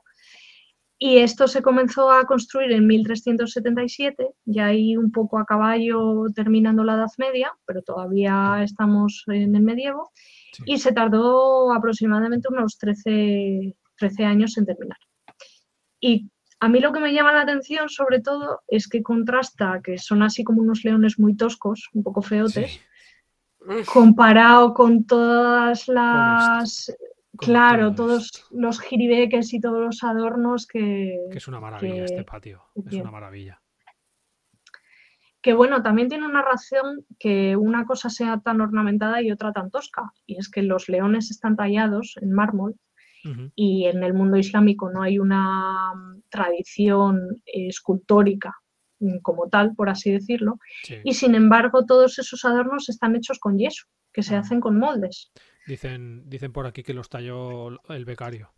[0.99, 6.83] Y esto se comenzó a construir en 1377, ya ahí un poco a caballo terminando
[6.83, 10.11] la Edad Media, pero todavía estamos en el medievo
[10.65, 14.97] y se tardó aproximadamente unos 13, 13 años en terminar.
[15.99, 19.99] Y a mí lo que me llama la atención sobre todo es que contrasta que
[19.99, 22.79] son así como unos leones muy toscos, un poco feotes,
[23.93, 26.91] comparado con todas las...
[27.37, 31.17] claro, todos los jiribeques y todos los adornos que...
[31.31, 33.61] Que es una maravilla este patio, es una maravilla
[35.47, 39.71] que bueno, también tiene una razón que una cosa sea tan ornamentada y otra tan
[39.71, 42.75] tosca, y es que los leones están tallados en mármol
[43.55, 48.55] y en el mundo islámico no hay una mm, tradición escultórica
[48.99, 50.59] mm, como tal, por así decirlo,
[51.03, 54.39] y sin embargo todos esos adornos están hechos con yeso, que se ah.
[54.39, 55.31] hacen con moldes.
[55.67, 58.53] Dicen, dicen por aquí que los talló el becario.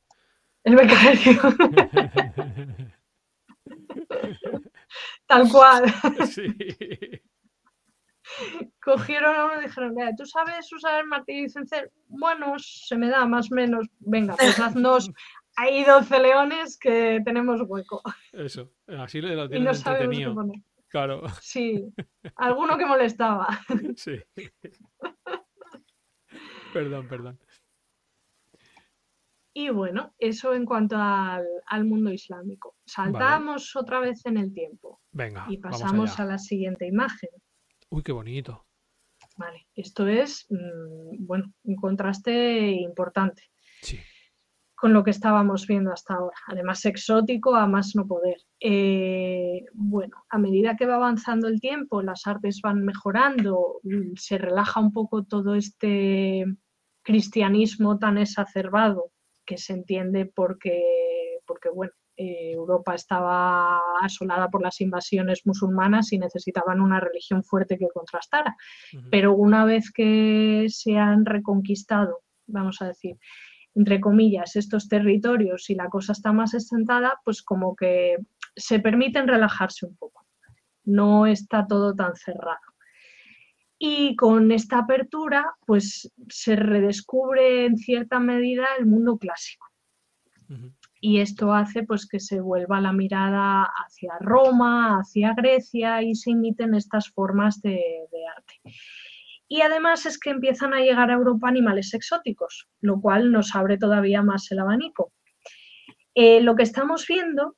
[0.64, 1.42] El becario.
[5.28, 5.84] Tal cual.
[6.28, 6.54] Sí.
[8.80, 11.92] Cogieron a uno y dijeron, ¿tú sabes usar el martillo y?
[12.08, 13.88] Bueno, se me da más o menos.
[14.00, 15.12] Venga, pues haznos
[15.60, 18.02] hay 12 leones que tenemos hueco.
[18.32, 20.36] Eso, así lo tienen entretenido.
[20.88, 21.24] Claro.
[21.42, 21.86] Sí,
[22.36, 23.48] alguno que molestaba.
[23.96, 24.22] Sí.
[26.74, 27.40] Perdón, perdón.
[29.54, 32.78] Y bueno, eso en cuanto al, mundo islámico.
[32.86, 35.02] Saltamos otra vez en el tiempo.
[35.12, 35.46] Venga.
[35.50, 37.30] Y pasamos a la siguiente imagen.
[37.90, 38.66] Uy, qué bonito.
[39.36, 43.44] Vale, esto es, mm, bueno, un contraste importante.
[43.82, 44.00] Sí.
[44.80, 46.38] Con lo que estábamos viendo hasta ahora.
[46.48, 48.38] Además, exótico a más no poder.
[48.60, 54.38] Eh, bueno, a medida que va avanzando el tiempo, las artes van mejorando, mm, se
[54.38, 56.46] relaja un poco todo este
[57.04, 59.12] cristianismo tan exacerbado
[59.46, 60.82] que se entiende porque,
[61.46, 67.78] porque bueno, eh, Europa estaba asolada por las invasiones musulmanas y necesitaban una religión fuerte
[67.78, 68.58] que contrastara.
[69.10, 73.16] Pero una vez que se han reconquistado, vamos a decir,
[73.80, 78.18] entre comillas, estos territorios y la cosa está más extentada, pues como que
[78.54, 80.26] se permiten relajarse un poco.
[80.84, 82.60] No está todo tan cerrado.
[83.78, 89.66] Y con esta apertura, pues se redescubre en cierta medida el mundo clásico.
[91.00, 96.32] Y esto hace pues que se vuelva la mirada hacia Roma, hacia Grecia y se
[96.32, 97.80] imiten estas formas de,
[98.36, 98.56] arte.
[99.52, 103.80] Y además es que empiezan a llegar a Europa animales exóticos, lo cual nos abre
[103.80, 105.12] todavía más el abanico.
[106.14, 107.56] Eh, lo que estamos viendo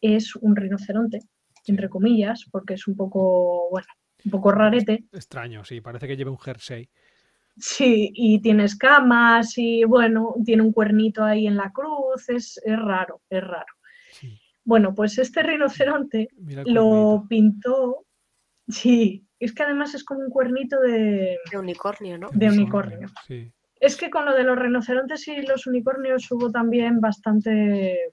[0.00, 1.20] es un rinoceronte,
[1.66, 3.86] entre comillas, porque es un poco, bueno,
[4.24, 5.04] un poco rarete.
[5.12, 6.90] Extraño, sí, parece que lleva un jersey.
[7.56, 13.22] Sí, y tiene escamas y bueno, tiene un cuernito ahí en la cruz, es, raro,
[13.30, 13.72] es raro.
[14.64, 16.28] Bueno, pues este rinoceronte
[16.66, 18.04] lo pintó,
[18.68, 21.38] sí, es que además es como un cuernito de...
[21.50, 22.28] De unicornio, ¿no?
[22.32, 23.08] De unicornio.
[23.26, 23.52] Sí.
[23.80, 28.12] Es que con lo de los rinocerontes y los unicornios hubo también bastante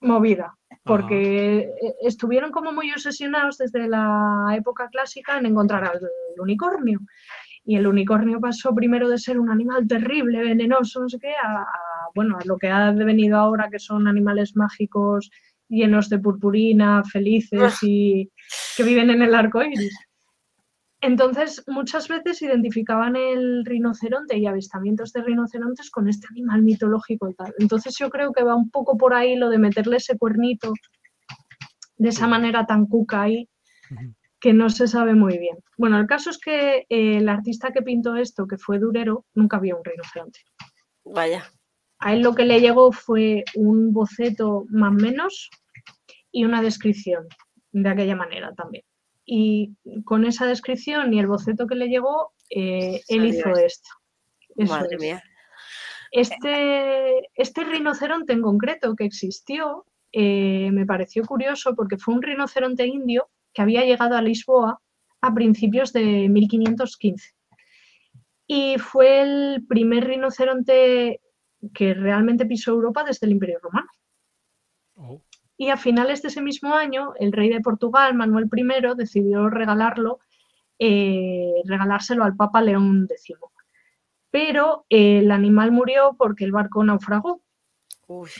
[0.00, 1.70] movida, porque
[2.00, 6.00] estuvieron como muy obsesionados desde la época clásica en encontrar al
[6.38, 7.00] unicornio.
[7.64, 11.64] Y el unicornio pasó primero de ser un animal terrible, venenoso, no sé qué, a,
[12.14, 15.30] bueno, a lo que ha devenido ahora, que son animales mágicos
[15.72, 18.30] llenos de purpurina, felices y
[18.76, 19.96] que viven en el arco iris.
[21.00, 27.34] Entonces, muchas veces identificaban el rinoceronte y avistamientos de rinocerontes con este animal mitológico y
[27.34, 27.52] tal.
[27.58, 30.72] Entonces, yo creo que va un poco por ahí lo de meterle ese cuernito
[31.96, 33.48] de esa manera tan cuca ahí,
[34.40, 35.56] que no se sabe muy bien.
[35.76, 39.58] Bueno, el caso es que eh, el artista que pintó esto, que fue Durero, nunca
[39.58, 40.40] vio un rinoceronte.
[41.04, 41.44] Vaya.
[41.98, 45.50] A él lo que le llegó fue un boceto más o menos
[46.32, 47.26] y una descripción
[47.70, 48.84] de aquella manera también
[49.24, 53.88] y con esa descripción y el boceto que le llegó, eh, él hizo esto.
[54.56, 55.22] Madre mía.
[56.10, 62.86] Este, este rinoceronte en concreto que existió eh, me pareció curioso porque fue un rinoceronte
[62.86, 64.78] indio que había llegado a Lisboa
[65.22, 67.32] a principios de 1515.
[68.46, 71.20] Y fue el primer rinoceronte
[71.72, 73.88] que realmente pisó Europa desde el Imperio Romano.
[74.96, 75.22] Oh
[75.62, 80.18] y a finales de ese mismo año el rey de Portugal, Manuel I, decidió regalarlo,
[80.76, 83.36] eh, regalárselo al Papa León X.
[84.32, 87.42] Pero el animal murió porque el barco naufragó,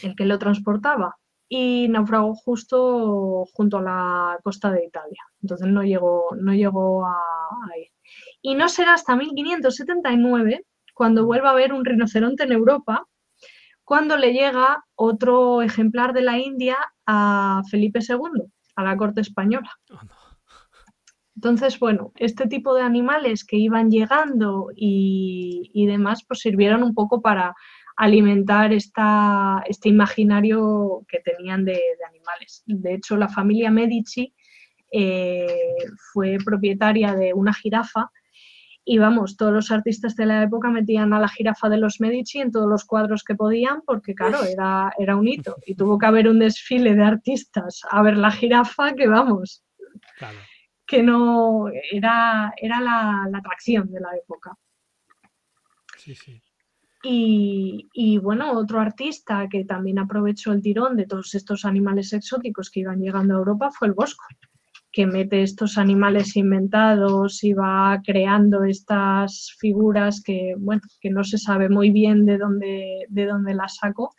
[0.02, 1.16] el que lo transportaba,
[1.48, 5.22] y naufragó justo junto a la costa de Italia.
[5.42, 7.86] Entonces no llegó, no llegó a, a ir.
[8.40, 13.06] Y no será hasta 1579 cuando vuelva a haber un rinoceronte en Europa
[13.92, 18.42] cuando le llega otro ejemplar de la India a Felipe II,
[18.74, 19.70] a la corte española.
[21.36, 27.20] Entonces, bueno, este tipo de animales que iban llegando y, demás, pues sirvieron un poco
[27.20, 27.54] para
[27.98, 31.78] alimentar esta, este imaginario que tenían de,
[32.08, 32.62] animales.
[32.64, 34.32] De hecho, la familia Medici
[34.90, 35.74] eh,
[36.14, 38.10] fue propietaria de una jirafa
[38.84, 42.40] y vamos, todos los artistas de la época metían a la jirafa de los Medici
[42.40, 45.56] en todos los cuadros que podían, porque claro, era, era un hito.
[45.66, 49.64] Y tuvo que haber un desfile de artistas a ver la jirafa que vamos,
[50.84, 54.56] que no era, era la, atracción de la época.
[55.96, 56.42] Sí, sí.
[57.04, 62.70] Y, y, bueno, otro artista que también aprovechó el tirón de todos estos animales exóticos
[62.70, 64.24] que iban llegando a Europa fue el Bosco
[64.92, 71.38] que mete estos animales inventados y va creando estas figuras que, bueno, que no se
[71.38, 74.10] sabe muy bien de dónde, de dónde las sacó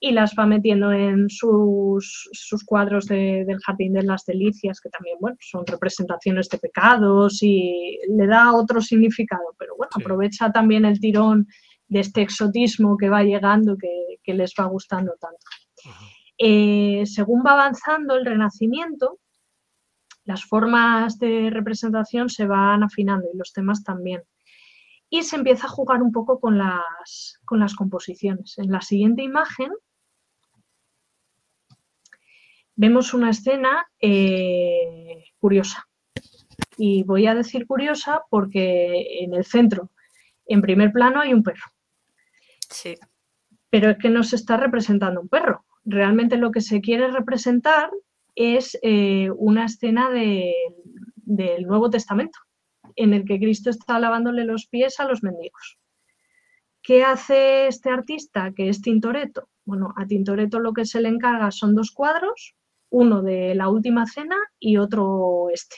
[0.00, 5.16] y las va metiendo en sus, sus cuadros del Jardín de las Delicias, que también
[5.20, 11.00] bueno, son representaciones de pecados y le da otro significado, pero bueno, aprovecha también el
[11.00, 11.46] tirón
[11.88, 15.38] de este exotismo que va llegando, que, que les va gustando tanto.
[16.38, 19.18] Eh, según va avanzando el Renacimiento,
[20.26, 24.22] las formas de representación se van afinando y los temas también.
[25.08, 28.58] Y se empieza a jugar un poco con las, con las composiciones.
[28.58, 29.70] En la siguiente imagen
[32.74, 35.88] vemos una escena eh, curiosa.
[36.76, 39.92] Y voy a decir curiosa porque en el centro,
[40.44, 41.70] en primer plano, hay un perro.
[42.68, 42.96] Sí.
[43.70, 45.64] Pero es que no se está representando un perro.
[45.84, 47.90] Realmente lo que se quiere representar
[48.36, 52.38] es eh, una escena del Nuevo Testamento,
[52.94, 55.78] en el que Cristo está lavándole los pies a los mendigos.
[56.82, 59.48] ¿Qué hace este artista, que es Tintoretto?
[59.64, 62.54] Bueno, a Tintoretto lo que se le encarga son dos cuadros,
[62.90, 65.76] uno de la última cena y otro este,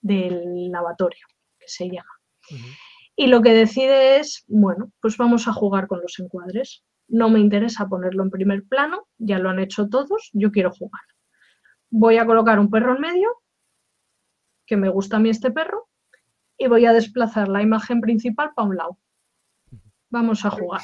[0.00, 1.26] del lavatorio,
[1.58, 2.08] que se llama.
[3.16, 6.84] Y lo que decide es, bueno, pues vamos a jugar con los encuadres.
[7.08, 11.02] No me interesa ponerlo en primer plano, ya lo han hecho todos, yo quiero jugar
[11.98, 13.42] voy a colocar un perro en medio,
[14.66, 15.88] que me gusta a mí este perro,
[16.58, 18.98] y voy a desplazar la imagen principal para un lado.
[20.10, 20.82] Vamos a jugar.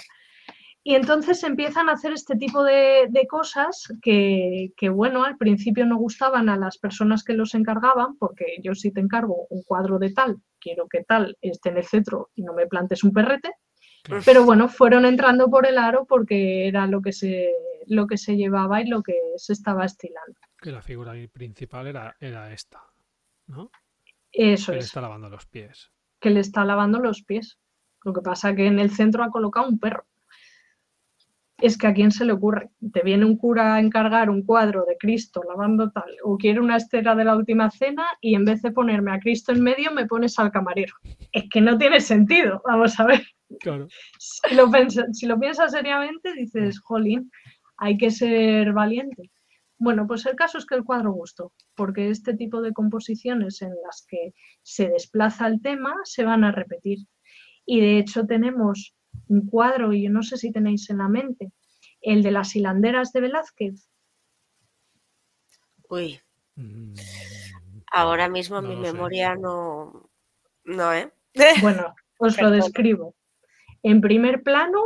[0.84, 6.48] Y entonces empiezan a hacer este tipo de, cosas que, bueno, al principio no gustaban
[6.48, 10.38] a las personas que los encargaban, porque yo si te encargo un cuadro de tal,
[10.58, 13.52] quiero que tal esté en el centro y no me plantes un perrete.
[14.24, 17.52] Pero bueno, fueron entrando por el aro porque era lo que se,
[17.86, 20.36] lo que se llevaba y lo que se estaba estilando.
[20.62, 22.80] Que la figura principal era, era esta,
[23.48, 23.72] ¿no?
[24.30, 24.84] Eso que es.
[24.84, 25.90] le está lavando los pies.
[26.20, 27.58] Que le está lavando los pies.
[28.04, 30.06] Lo que pasa que en el centro ha colocado un perro.
[31.58, 32.70] Es que a quién se le ocurre.
[32.92, 36.76] Te viene un cura a encargar un cuadro de Cristo lavando tal, o quiere una
[36.76, 40.06] estera de la última cena y en vez de ponerme a Cristo en medio me
[40.06, 40.94] pones al camarero.
[41.32, 43.22] Es que no tiene sentido, vamos a ver.
[44.18, 44.70] Si lo,
[45.12, 47.30] si lo piensas seriamente, dices, jolín,
[47.76, 49.30] hay que ser valiente.
[49.82, 53.74] Bueno, pues el caso es que el cuadro gustó, porque este tipo de composiciones en
[53.84, 56.98] las que se desplaza el tema se van a repetir.
[57.66, 58.94] Y de hecho tenemos
[59.26, 61.50] un cuadro, y yo no sé si tenéis en la mente,
[62.00, 63.88] el de las hilanderas de Velázquez.
[65.88, 66.20] Uy.
[66.54, 66.94] Mm,
[67.90, 70.08] ahora mismo mi memoria no,
[70.62, 71.12] No, ¿eh?
[71.60, 73.16] Bueno, os lo describo.
[73.82, 74.80] En primer plano,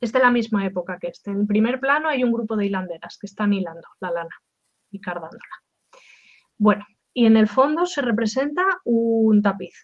[0.00, 1.30] es de la misma época que este.
[1.30, 4.36] En primer plano hay un grupo de hilanderas que están hilando la lana
[4.90, 5.42] y cardándola.
[6.56, 9.74] Bueno, y en el fondo se representa un tapiz.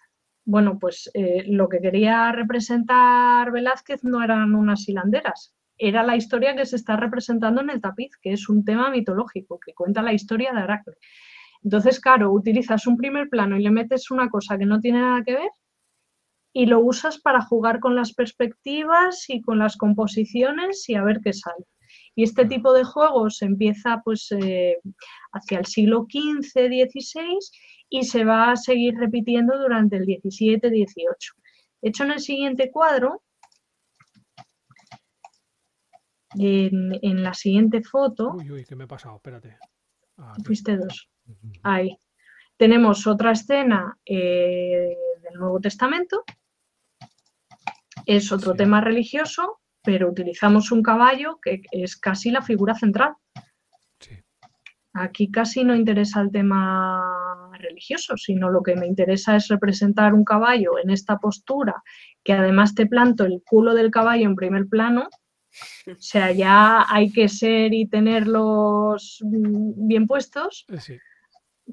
[0.45, 6.55] Bueno, pues eh, lo que quería representar Velázquez no eran unas hilanderas, era la historia
[6.55, 10.13] que se está representando en el tapiz, que es un tema mitológico, que cuenta la
[10.13, 10.93] historia de Aracne.
[11.63, 15.23] Entonces, claro, utilizas un primer plano y le metes una cosa que no tiene nada
[15.23, 15.49] que ver
[16.57, 21.19] y lo usas para jugar con las perspectivas y con las composiciones y a ver
[21.21, 21.65] qué sale.
[22.15, 24.77] Y este tipo de juegos empieza pues eh,
[25.33, 27.39] hacia el siglo XV, XVI
[27.89, 31.33] y se va a seguir repitiendo durante el XVII, XVIII.
[31.81, 33.21] De hecho, en el siguiente cuadro,
[36.39, 39.17] en, en la siguiente foto, Uy, uy, ¿qué me he pasado?
[39.17, 39.57] Espérate.
[40.15, 40.43] Ah, aquí.
[40.45, 41.09] fuiste dos,
[41.63, 41.97] ahí,
[42.55, 46.23] tenemos otra escena eh, del Nuevo Testamento,
[48.05, 48.57] es otro Sí.
[48.57, 53.13] tema religioso, pero utilizamos un caballo que es casi la figura central.
[53.99, 54.15] Sí.
[54.93, 60.23] Aquí casi no interesa el tema religioso, sino lo que me interesa es representar un
[60.23, 61.83] caballo en esta postura,
[62.23, 65.09] que además te planto el culo del caballo en primer plano.
[65.87, 70.97] O sea, ya hay que ser y tenerlos mm, bien puestos sí.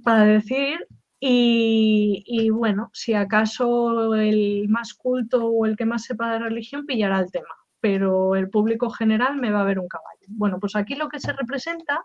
[0.05, 0.87] para decir.
[1.25, 6.85] Y, y bueno, si acaso el más culto o el que más sepa de religión
[6.85, 10.27] pillará el tema, pero el público general me va a ver un caballo.
[10.27, 12.05] Bueno, pues aquí lo que se representa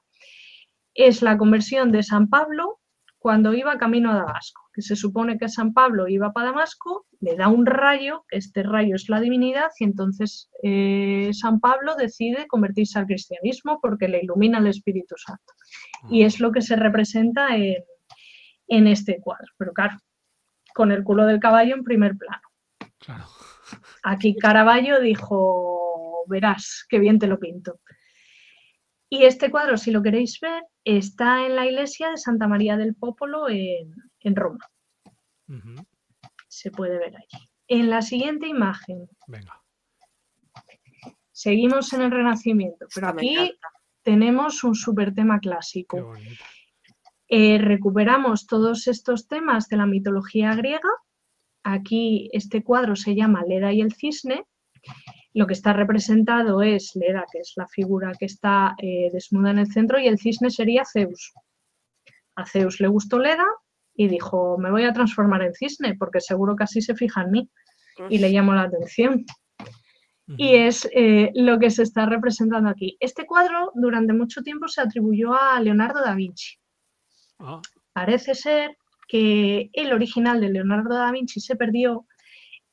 [0.93, 2.79] es la conversión de San Pablo
[3.17, 7.35] cuando iba camino a Damasco, que se supone que San Pablo iba para Damasco, le
[7.35, 12.99] da un rayo, este rayo es la divinidad, y entonces eh, San Pablo decide convertirse
[12.99, 15.53] al cristianismo porque le ilumina el Espíritu Santo.
[16.11, 17.77] Y es lo que se representa en,
[18.67, 19.51] en este cuadro.
[19.57, 19.97] Pero claro,
[20.73, 22.41] con el culo del caballo en primer plano.
[22.99, 23.25] Claro.
[24.03, 27.79] Aquí Caravaggio dijo, verás, qué bien te lo pinto.
[29.09, 32.95] Y este cuadro, si lo queréis ver, está en la iglesia de Santa María del
[32.95, 34.59] Popolo en, en Roma.
[36.47, 37.49] Se puede ver allí.
[37.69, 39.61] En la siguiente imagen, Venga.
[41.31, 43.57] seguimos en el Renacimiento, pero aquí
[44.01, 46.01] tenemos un super tema Qué clásico.
[46.03, 46.43] bonito.
[47.29, 50.89] Eh, recuperamos todos estos temas de la mitología griega.
[51.63, 54.45] Aquí este cuadro se llama Leda y el cisne.
[55.33, 59.59] Lo que está representado es Leda, que es la figura que está eh, desnuda en
[59.59, 61.33] el centro, y el cisne sería Zeus.
[62.35, 63.45] A Zeus le gustó Leda
[63.93, 67.31] y dijo, me voy a transformar en cisne, porque seguro que así se fija en
[67.31, 67.49] mí.
[68.09, 69.25] Y le llamó la atención.
[70.27, 72.95] Y es eh, lo que se está representando aquí.
[72.99, 76.57] Este cuadro durante mucho tiempo se atribuyó a Leonardo da Vinci.
[77.39, 77.61] Ah,
[77.93, 78.77] Parece ser
[79.07, 82.05] que el original de Leonardo da Vinci se perdió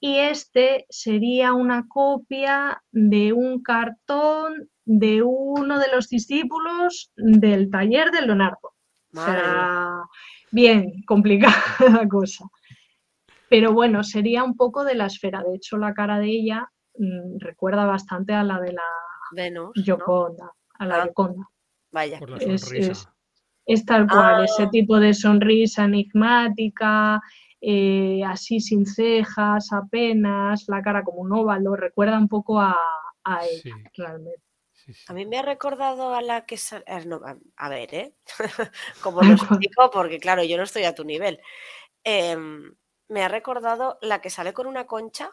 [0.01, 8.11] y este sería una copia de un cartón de uno de los discípulos del taller
[8.11, 8.59] de Leonardo.
[8.69, 8.73] O
[9.13, 9.43] Madre mía.
[9.45, 10.03] sea,
[10.51, 11.55] bien, complicada
[11.91, 12.45] la cosa.
[13.49, 15.43] Pero bueno, sería un poco de la esfera.
[15.43, 18.83] De hecho, la cara de ella mm, recuerda bastante a la de la
[19.33, 19.71] Venus.
[19.77, 19.83] ¿no?
[19.83, 21.03] Gioconda, a la Ah.
[21.05, 21.49] Gioconda.
[21.93, 22.19] Vaya.
[22.19, 22.93] por la Es- sonrisa.
[22.93, 23.09] es- Es
[23.87, 24.71] tal cual, ese Ah.
[24.71, 27.21] tipo de sonrisa enigmática,
[27.61, 32.77] eh, así sin cejas apenas, la cara como un óvalo, recuerda un poco a,
[33.25, 33.71] a ella, Sí.
[33.97, 34.43] realmente.
[34.73, 35.05] Sí, sí.
[35.09, 36.59] A mí me ha recordado a la que...
[36.59, 37.21] sa- eh, no,
[37.57, 38.15] a- ver, ¿eh?
[39.03, 41.41] Como lo explico, porque claro, yo no estoy a tu nivel.
[42.05, 42.75] Em,
[43.09, 45.31] me ha recordado la que sale con una concha.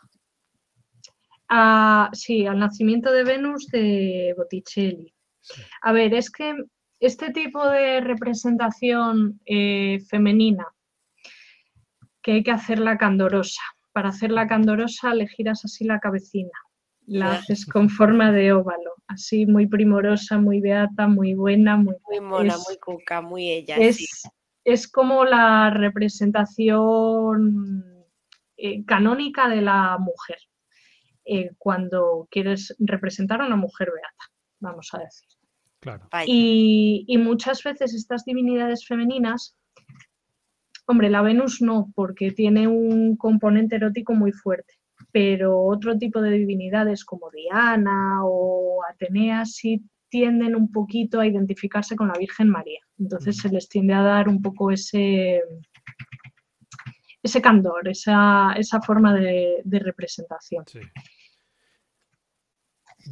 [1.50, 5.14] Ah, sí, al nacimiento de Venus de Botticelli.
[5.42, 5.62] Sí.
[5.82, 6.56] A ver, es que
[7.02, 10.68] este tipo de representación eh, femenina,
[12.22, 13.62] que hay que hacerla candorosa.
[13.92, 16.52] Para hacerla candorosa le giras así la cabecina,
[17.08, 21.96] la haces con forma de óvalo, así muy primorosa, muy beata, muy buena, muy...
[22.08, 23.76] Muy mona, Es- muy cuca, muy ella.
[23.76, 23.84] sí.
[23.86, 24.24] Es,
[24.64, 27.84] es como la representación
[28.56, 30.38] eh, canónica de la mujer,
[31.26, 35.28] eh, cuando quieres representar a una mujer beata, vamos a decir.
[35.82, 36.08] Claro.
[36.12, 36.26] Vaya.
[36.28, 39.58] Y, y muchas veces estas divinidades femeninas,
[40.86, 44.76] hombre, la Venus no, porque tiene un componente erótico muy fuerte,
[45.12, 51.96] pero otro tipo de divinidades como Diana o Atenea sí tienden un poquito a identificarse
[51.96, 52.80] con la Virgen María.
[53.00, 53.40] Entonces Mm.
[53.42, 55.42] se les tiende a dar un poco ese,
[57.24, 60.64] ese candor, esa, esa forma de, de representación.
[60.68, 60.80] Sí.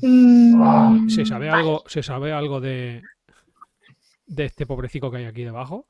[0.01, 3.03] Mm, ¿Se sabe algo, ¿se sabe algo de,
[4.27, 5.87] de este pobrecico que hay aquí debajo?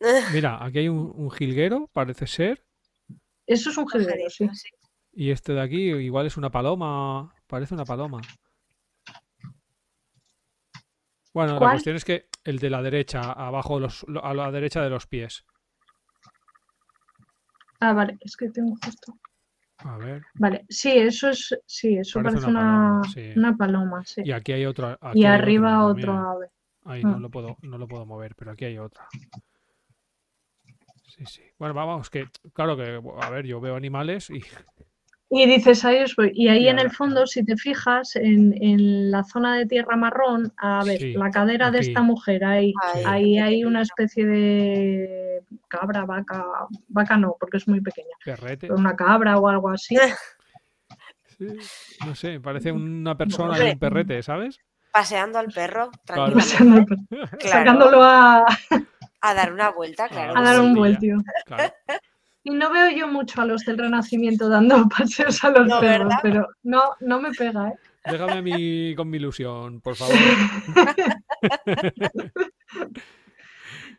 [0.32, 2.64] Mira, aquí hay un, un jilguero, parece ser.
[3.46, 4.48] Eso es un jilguero, sí.
[5.12, 7.32] Y este de aquí igual es una paloma.
[7.46, 8.20] Parece una paloma.
[11.32, 14.82] Bueno, la cuestión es que el de la derecha, abajo, los, lo- a la derecha
[14.82, 15.44] de los pies.
[17.78, 19.14] Ah, vale, es que tengo justo.
[19.88, 20.22] A ver.
[20.34, 23.32] Vale, sí, eso es, sí, eso Parece parece, una una, paloma, sí.
[23.36, 24.22] una paloma, sí.
[24.24, 24.98] Y aquí hay otro.
[25.00, 26.50] aquí Y hay arriba otro ave.
[26.84, 27.18] Ahí no Ah.
[27.20, 29.06] lo puedo, no lo puedo mover, pero aquí hay otra.
[31.04, 31.42] Sí, sí.
[31.58, 34.40] Bueno, vamos, que claro que, a ver, yo veo animales y
[35.28, 36.30] Y dices, ahí os voy.
[36.34, 39.96] Y ahí Y en el fondo, si te fijas, en, en la zona de tierra
[39.96, 43.04] marrón, a ver, Sí, la cadera de esta mujer, ahí, Ahí.
[43.06, 46.44] ahí hay una especie de cabra, vaca,
[46.88, 48.72] vaca no, porque es muy pequeña, perrete.
[48.72, 49.96] una cabra o algo así.
[51.38, 51.46] Sí,
[52.06, 53.72] no sé, parece una persona y Hombre.
[53.72, 54.58] un perrete, ¿sabes?
[54.90, 56.32] Paseando al perro, Claro.
[56.32, 56.96] tranquilamente.
[57.10, 58.46] Claro, Sacándolo a,
[59.20, 60.32] a dar una vuelta, claro.
[60.34, 61.18] a dar un vueltio.
[61.44, 61.74] Claro.
[62.48, 66.06] Y no veo yo mucho a los del Renacimiento dando paseos a los No, perros,
[66.06, 66.18] ¿verdad?
[66.22, 67.74] pero no, no me pega, ¿eh?
[68.08, 70.14] Déjame a mí con mi ilusión, por favor.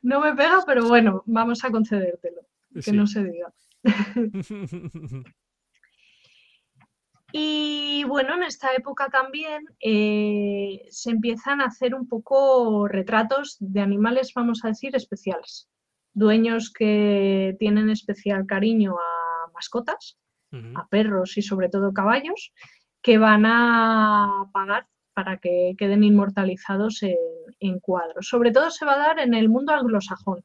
[0.02, 2.42] No me pega, pero bueno, vamos a concedértelo,
[2.74, 2.92] que Sí.
[2.94, 3.52] no se diga.
[7.34, 13.82] Y bueno, en esta época también eh, se empiezan a hacer un poco retratos de
[13.82, 15.68] animales, vamos a decir, especiales.
[16.18, 20.18] Dueños que tienen especial cariño a mascotas,
[20.74, 22.52] a perros y sobre todo caballos,
[23.04, 27.18] que van a pagar para que queden inmortalizados en,
[27.60, 28.28] en cuadros.
[28.28, 30.44] Sobre todo se va a dar en el mundo anglosajón.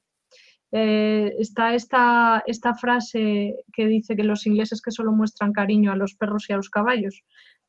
[0.73, 5.97] Eh, está esta, esta frase que dice que los ingleses que solo muestran cariño a
[5.97, 7.23] los perros y a los caballos.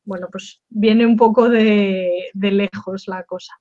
[0.04, 3.54] Bueno, pues viene un poco de, de lejos la cosa.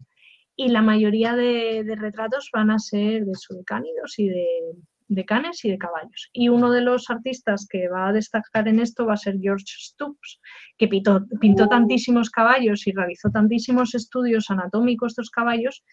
[0.55, 5.63] Y la mayoría de, retratos van a ser de eso, de cánidos y de, canes
[5.65, 6.29] y de caballos.
[6.31, 9.65] Y uno de los artistas que va a destacar en esto va a ser George
[9.67, 10.39] Stoops,
[10.77, 15.83] que pintó, tantísimos caballos y realizó tantísimos estudios anatómicos de estos caballos,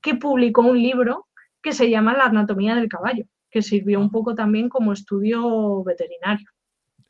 [0.00, 1.28] que publicó un libro
[1.62, 6.48] que se llama La anatomía del caballo, que sirvió un poco también como estudio veterinario.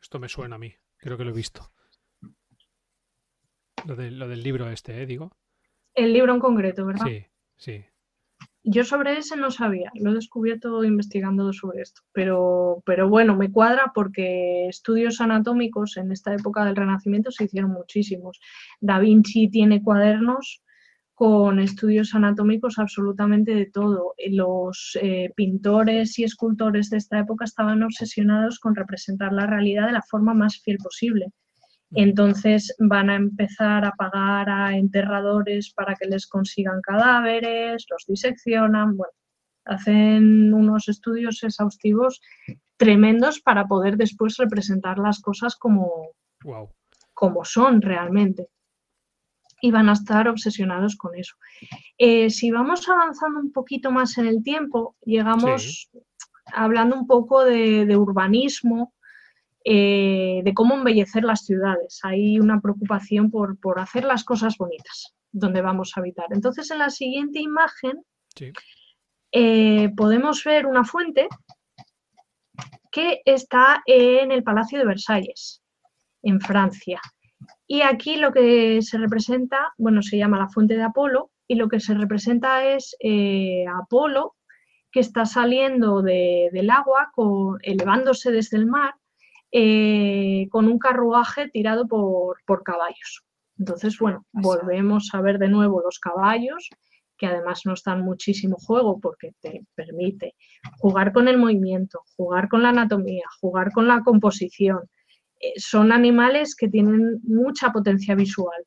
[0.03, 1.70] Esto me suena a mí, creo que lo he visto.
[3.86, 5.07] Lo, lo del libro este, ¿eh?
[5.07, 5.30] Digo.
[5.95, 7.07] El libro en concreto, ¿verdad?
[7.07, 7.26] Sí,
[7.57, 7.84] sí.
[8.62, 13.51] Yo sobre ese no sabía, lo he descubierto investigando sobre esto, pero, pero bueno, me
[13.51, 18.38] cuadra porque estudios anatómicos en esta época del Renacimiento se hicieron muchísimos.
[18.78, 20.62] Da Vinci tiene cuadernos
[21.14, 24.14] con estudios anatómicos absolutamente de todo.
[24.30, 29.93] Los eh, pintores y escultores de esta época estaban obsesionados con representar la realidad de
[29.93, 31.32] la forma más fiel posible.
[31.93, 38.97] Entonces van a empezar a pagar a enterradores para que les consigan cadáveres, los diseccionan,
[38.97, 39.12] bueno,
[39.64, 42.20] hacen unos estudios exhaustivos
[42.76, 46.12] tremendos para poder después representar las cosas como,
[46.45, 46.70] Wow.
[47.12, 48.49] como son realmente.
[49.61, 51.34] Y van a estar obsesionados con eso.
[51.99, 55.91] Eh, si vamos avanzando un poquito más en el tiempo, llegamos
[56.47, 58.95] hablando un poco de, de urbanismo,
[59.64, 62.00] eh, de cómo embellecer las ciudades.
[62.02, 66.26] Hay una preocupación por, por hacer las cosas bonitas donde vamos a habitar.
[66.30, 68.02] Entonces, en la siguiente imagen
[68.34, 68.52] Sí.
[69.32, 71.28] eh, podemos ver una fuente
[72.90, 75.62] que está en el Palacio de Versalles,
[76.22, 77.00] en Francia.
[77.66, 81.68] Y aquí lo que se representa, bueno, se llama la fuente de Apolo, y lo
[81.68, 84.36] que se representa es eh, Apolo
[84.92, 88.94] que está saliendo de- del agua, con- elevándose desde el mar,
[89.53, 93.24] eh, con un carruaje tirado por, por caballos.
[93.59, 96.70] Entonces, bueno, volvemos a ver de nuevo los caballos,
[97.18, 100.34] que además nos dan muchísimo juego porque te permite
[100.78, 104.80] jugar con el movimiento, jugar con la anatomía, jugar con la composición.
[105.38, 108.64] Eh, son animales que tienen mucha potencia visual.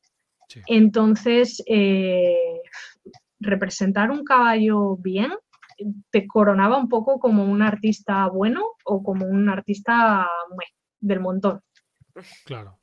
[0.48, 0.60] Sí.
[0.68, 2.60] Entonces, eh,
[3.40, 5.32] representar un caballo bien
[6.10, 10.28] te coronaba un poco como un artista bueno o como un artista
[11.00, 11.60] del montón.
[12.44, 12.78] Claro.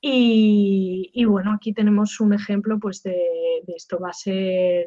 [0.00, 3.16] Y, y bueno, aquí tenemos un ejemplo pues de,
[3.66, 3.98] de esto.
[3.98, 4.86] Va a ser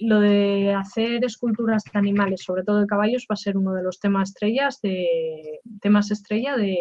[0.00, 3.82] lo de hacer esculturas de animales, sobre todo de caballos, va a ser uno de
[3.82, 6.78] los temas estrellas de temas estrella de,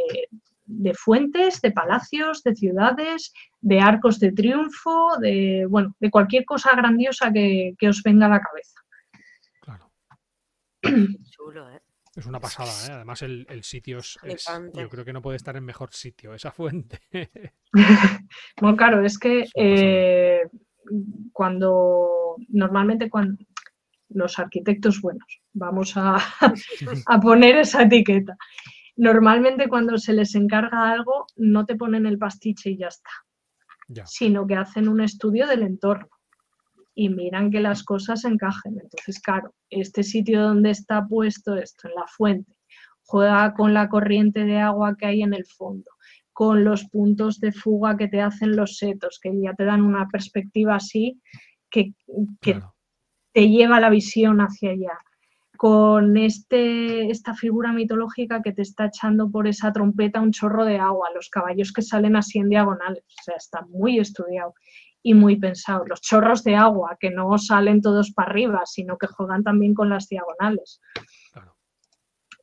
[0.65, 6.73] de fuentes, de palacios, de ciudades, de arcos de triunfo, de bueno, de cualquier cosa
[6.75, 8.80] grandiosa que, que os venga a la cabeza.
[11.31, 11.81] Chulo, ¿eh?
[12.15, 12.91] Es una pasada, ¿eh?
[12.95, 14.17] Además, el, el sitio es.
[14.73, 16.33] Yo creo que no puede estar en mejor sitio.
[16.33, 16.99] Esa fuente.
[18.59, 20.41] Bueno, claro, es que Es eh,
[21.31, 23.43] cuando normalmente cuando
[24.09, 26.17] los arquitectos buenos, vamos a,
[27.07, 28.35] a poner esa etiqueta.
[28.97, 33.09] normalmente cuando se les encarga algo no te ponen el pastiche y ya está,
[34.05, 36.09] sino que hacen un estudio del entorno
[36.93, 38.79] y miran que las cosas encajen.
[38.81, 42.53] Entonces, claro, este sitio donde está puesto esto, en la fuente,
[43.03, 45.91] juega con la corriente de agua que hay en el fondo,
[46.33, 50.07] con los puntos de fuga que te hacen los setos, que ya te dan una
[50.07, 51.21] perspectiva así
[51.69, 51.93] que,
[53.33, 54.97] te lleva la visión hacia allá.
[55.55, 60.77] Con este, esta figura mitológica que te está echando por esa trompeta un chorro de
[60.77, 64.53] agua, los caballos que salen así en diagonales, o sea, está muy estudiado
[65.03, 65.85] y muy pensado.
[65.85, 69.89] Los chorros de agua que no salen todos para arriba, sino que juegan también con
[69.89, 70.79] las diagonales.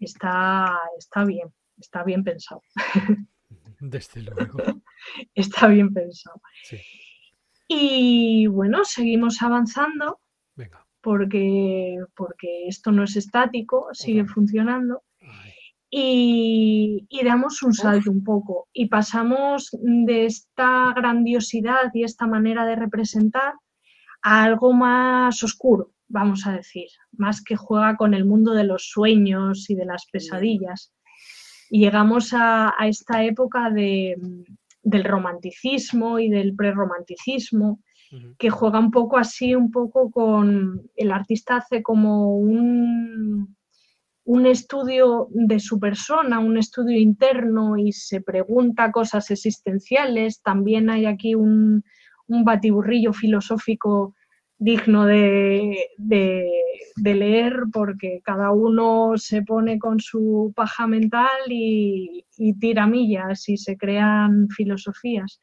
[0.00, 2.62] Está, está bien, está bien pensado.
[3.80, 4.58] Desde luego.
[5.34, 6.40] está bien pensado.
[7.66, 10.20] Y bueno, seguimos avanzando.
[10.54, 15.04] Venga porque, porque esto no es estático, sigue funcionando.
[15.90, 18.68] Y, damos un salto un poco.
[18.72, 23.54] Y pasamos de esta grandiosidad y esta manera de representar
[24.22, 28.88] a algo más oscuro, vamos a decir, más que juega con el mundo de los
[28.90, 30.92] sueños y de las pesadillas.
[31.70, 37.80] Y llegamos a, esta época del romanticismo y del prerromanticismo,
[38.38, 43.57] que juega un poco así, un poco con, el artista hace como un,
[44.28, 50.42] un estudio de su persona, un estudio interno y se pregunta cosas existenciales.
[50.42, 51.82] También hay aquí un,
[52.26, 54.14] batiburrillo filosófico
[54.58, 55.78] digno de,
[57.02, 63.56] leer porque cada uno se pone con su paja mental y, y tira millas y
[63.56, 65.40] se crean filosofías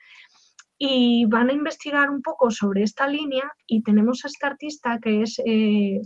[0.77, 5.23] y van a investigar un poco sobre esta línea y tenemos a este artista que
[5.23, 6.01] es eh,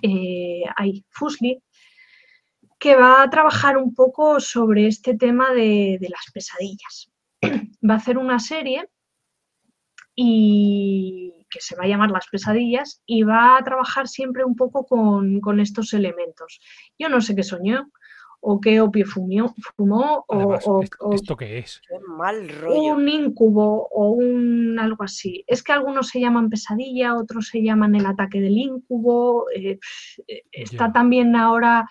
[0.00, 0.64] eh
[1.10, 1.62] Fusli,
[2.78, 7.12] que va a trabajar un poco sobre este tema de, las pesadillas.
[7.88, 8.88] Va a hacer una serie
[10.14, 14.84] y que se va a llamar Las pesadillas y va a trabajar siempre un poco
[14.84, 16.60] con, con estos elementos.
[16.98, 17.90] Yo no sé qué soñó,
[18.44, 19.54] o qué opio fumó,
[20.26, 20.82] o,
[21.14, 21.80] ¿Esto qué es?
[22.08, 22.94] mal rollo.
[22.94, 25.44] Un incubo o un algo así.
[25.46, 29.46] Es que algunos se llaman pesadilla, otros se llaman el ataque del incubo.
[29.54, 29.78] Eh,
[30.26, 31.86] eh, está también ahora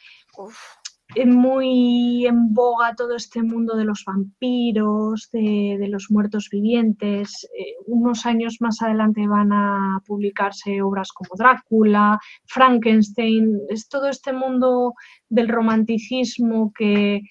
[1.26, 7.48] muy en boga todo este mundo de los vampiros, de, los muertos vivientes.
[7.58, 14.34] Eh, unos años más adelante van a publicarse obras como Drácula, Frankenstein, es todo este
[14.34, 14.94] mundo
[15.30, 17.22] del romanticismo que,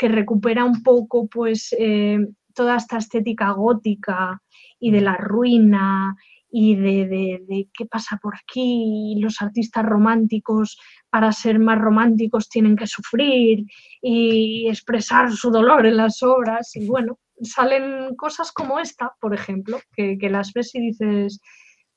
[0.00, 2.18] recupera un poco pues eh,
[2.54, 4.40] toda esta estética gótica
[4.78, 6.14] y de la ruina
[6.50, 10.78] y de, qué pasa por aquí, y los artistas románticos
[11.10, 13.64] para ser más románticos tienen que sufrir
[14.00, 19.80] y expresar su dolor en las obras y bueno, salen cosas como esta, por ejemplo,
[19.94, 21.40] que, las ves y dices,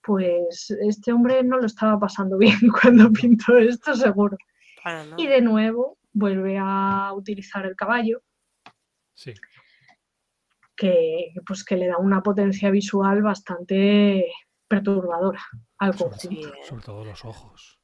[0.03, 4.37] pues este hombre no lo estaba pasando bien cuando pintó esto seguro.
[5.17, 8.21] Y de nuevo vuelve a utilizar el caballo.
[9.13, 9.33] Sí
[10.81, 14.25] que, pues, que le da una potencia visual bastante
[14.67, 15.39] perturbadora
[15.77, 16.51] al conjunto.
[16.63, 17.79] Sobre, todo los ojos.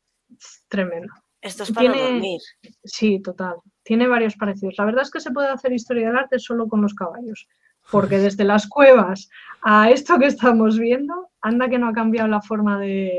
[0.68, 1.14] tremendo.
[1.39, 2.41] Esto es para dormir.
[2.84, 3.58] Sí, total.
[3.84, 4.74] Tiene varios parecidos.
[4.80, 7.48] La verdad es que se puede hacer historia del arte solo con los caballos,
[7.91, 9.30] porque desde las cuevas
[9.62, 13.16] a esto que estamos viendo, anda que no ha cambiado la forma de,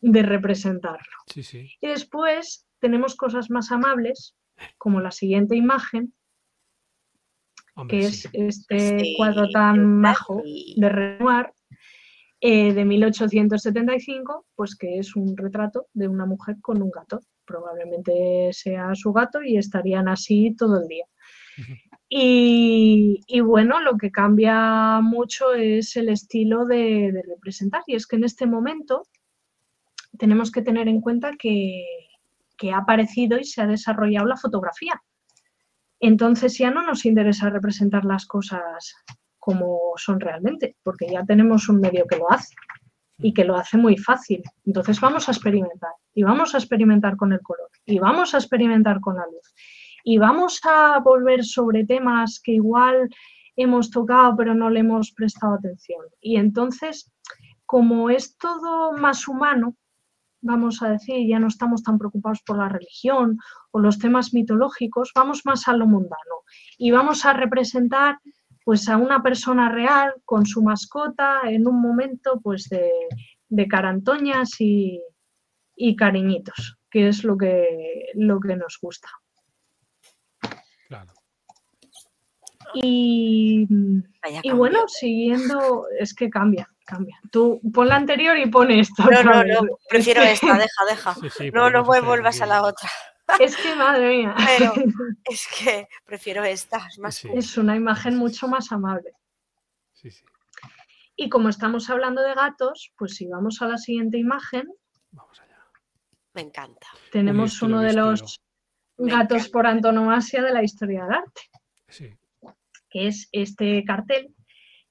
[0.00, 1.16] de representarlo.
[1.26, 1.70] Sí, sí.
[1.82, 4.34] Y después tenemos cosas más amables,
[4.78, 6.14] como la siguiente imagen,
[7.88, 10.42] que es este cuadro tan majo
[10.76, 11.52] de Renoir
[12.40, 17.20] eh, de 1875, pues que es un retrato de una mujer con un gato.
[17.44, 21.04] Probablemente sea su gato y estarían así todo el día.
[22.08, 27.82] Y, bueno, lo que cambia mucho es el estilo de, de, representar.
[27.86, 29.02] Y es que en este momento
[30.18, 31.84] tenemos que tener en cuenta que,
[32.56, 35.02] que ha aparecido y se ha desarrollado la fotografía
[36.00, 38.94] entonces ya no nos interesa representar las cosas
[39.38, 42.54] como son realmente, porque ya tenemos un medio que lo hace
[43.18, 44.42] y que lo hace muy fácil.
[44.64, 49.00] Entonces vamos a experimentar y vamos a experimentar con el color y vamos a experimentar
[49.00, 49.54] con la luz
[50.04, 53.08] y vamos a volver sobre temas que igual
[53.56, 56.04] hemos tocado pero no le hemos prestado atención.
[56.20, 57.12] Y entonces,
[57.64, 59.76] como es todo más humano,
[60.40, 63.38] vamos a decir, ya no estamos tan preocupados por la religión
[63.70, 66.44] o los temas mitológicos, vamos más a lo mundano
[66.78, 68.18] y vamos a representar
[68.64, 72.90] pues a una persona real con su mascota en un momento pues de,
[73.48, 75.00] de carantoñas y,
[75.76, 79.08] y, cariñitos, que es lo que, lo que nos gusta.
[80.88, 81.12] Claro.
[82.74, 83.68] Y,
[84.42, 87.20] y bueno, siguiendo, es que cambia, cambia.
[87.30, 89.04] Tú pon la anterior y pon esta.
[89.04, 89.60] No, no, vez.
[89.60, 91.14] no, prefiero esta, deja, deja.
[91.14, 92.88] Sí, sí, No, no vuelvas a la otra.
[93.40, 94.72] Es que madre mía, Pero
[95.24, 97.28] es que prefiero esta, es más Sí.
[97.34, 99.10] es una imagen mucho más amable.
[99.94, 100.24] Sí, sí.
[101.16, 104.64] Y como estamos hablando de gatos, pues si vamos a la siguiente imagen,
[105.10, 105.58] Vamos allá.
[106.34, 106.86] Me encanta.
[107.10, 108.38] tenemos uno de los
[108.96, 109.52] Me gatos encanta.
[109.52, 111.40] por antonomasia de la historia del arte,
[111.88, 112.16] Sí.
[112.88, 114.32] que es este cartel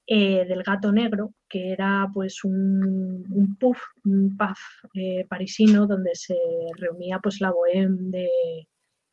[0.07, 4.55] eh, del gato negro, que era pues un, un puff, un pub
[4.93, 6.37] eh, parisino donde se
[6.77, 8.29] reunía pues la bohème de,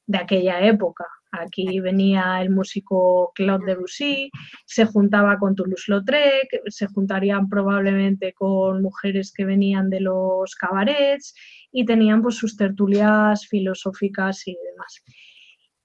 [0.06, 1.06] de aquella época.
[1.34, 4.30] Aquí venía el músico Claude Debussy,
[4.66, 11.34] se juntaba con Toulouse-Lautrec, se juntarían probablemente con mujeres que venían de los cabarets
[11.70, 15.02] y tenían pues sus tertulias filosóficas y demás.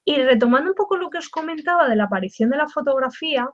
[0.04, 3.50] Y retomando un poco lo que os comentaba de la aparición de la fotografía,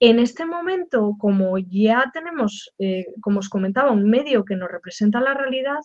[0.00, 5.20] en este momento, como ya tenemos, eh, como os comentaba, un medio que nos representa
[5.20, 5.80] la realidad,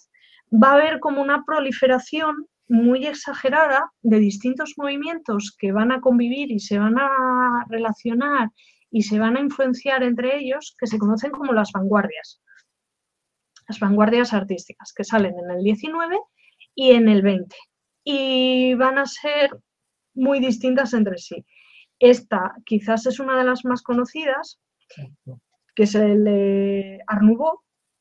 [0.51, 6.51] va a haber como una proliferación muy exagerada de distintos movimientos que van a convivir
[6.51, 8.49] y se van a relacionar
[8.91, 12.41] y se van a influenciar entre ellos, que se conocen como las vanguardias.
[13.68, 16.20] Las vanguardias artísticas, que salen en el 19
[16.76, 17.55] y en el 20.
[18.03, 19.57] Y van a ser
[20.14, 21.43] muy distintas entre sí.
[22.04, 24.60] Esta quizás es una de las más conocidas,
[25.76, 26.99] que es el de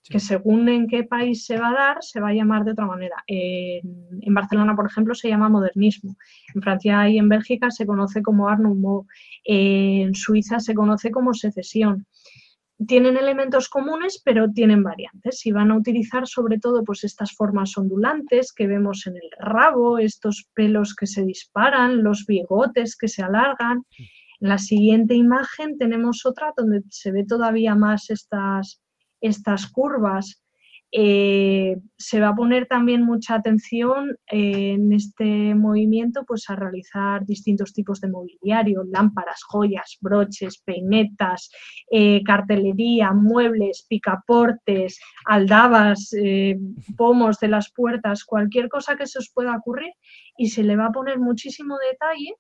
[0.05, 0.15] Sí.
[0.15, 2.87] que según en qué país se va a dar, se va a llamar de otra
[2.87, 3.23] manera.
[3.29, 6.17] En, en Barcelona, por ejemplo, se llama modernismo.
[6.57, 9.07] En Francia y en Bélgica se conoce como Art Nouveau.
[9.45, 12.05] En Suiza se conoce como secesión.
[12.87, 17.77] Tienen elementos comunes, pero tienen variantes y van a utilizar sobre todo pues, estas formas
[17.77, 23.23] ondulantes que vemos en el rabo, estos pelos que se disparan, los bigotes que se
[23.23, 23.85] alargan.
[24.41, 28.83] En la siguiente imagen tenemos otra donde se ve todavía más estas,
[29.21, 30.42] estas curvas.
[30.95, 37.25] Eh, se va a poner también mucha atención eh, en este movimiento pues, a realizar
[37.25, 41.51] distintos tipos de mobiliario, lámparas, joyas, broches, peinetas,
[41.91, 46.11] eh, cartelería, muebles, picaportes, aldabas,
[46.97, 49.93] pomos de las puertas, cualquier cosa que se os pueda ocurrir
[50.37, 52.35] y se le va a poner muchísimo detalle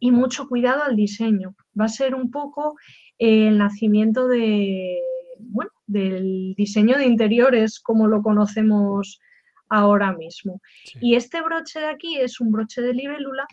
[0.00, 1.54] y mucho cuidado al diseño.
[1.78, 2.74] Va a ser un poco
[3.18, 4.98] el nacimiento de,
[5.38, 9.20] bueno, del diseño de interiores como lo conocemos
[9.68, 10.60] ahora mismo.
[10.84, 10.98] Sí.
[11.00, 13.46] Y este broche de aquí es un broche de libélula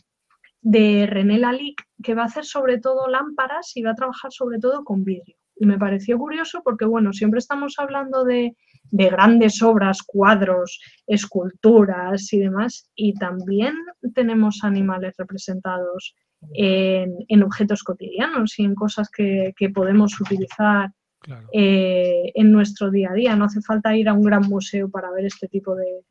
[0.61, 4.59] de René Lalique que va a hacer sobre todo lámparas y va a trabajar sobre
[4.59, 5.36] todo con vidrio.
[5.55, 8.55] Y me pareció curioso porque, bueno, siempre estamos hablando de,
[8.89, 13.75] de grandes obras, cuadros, esculturas y demás, y también
[14.15, 16.15] tenemos animales representados
[16.55, 20.89] en, en objetos cotidianos y en cosas que, que podemos utilizar
[21.22, 21.47] Claro.
[21.53, 23.36] eh, en nuestro día a día.
[23.36, 26.03] No hace falta ir a un gran museo para ver este tipo de,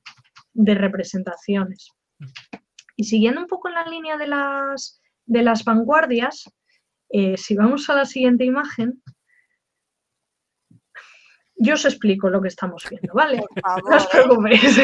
[0.52, 1.88] de representaciones.
[2.96, 6.44] Y siguiendo un poco en la línea de las, de las vanguardias,
[7.08, 9.02] eh, si vamos a la siguiente imagen,
[11.56, 13.38] yo os explico lo que estamos viendo, ¿vale?
[13.38, 14.80] Por favor, No os preocupéis.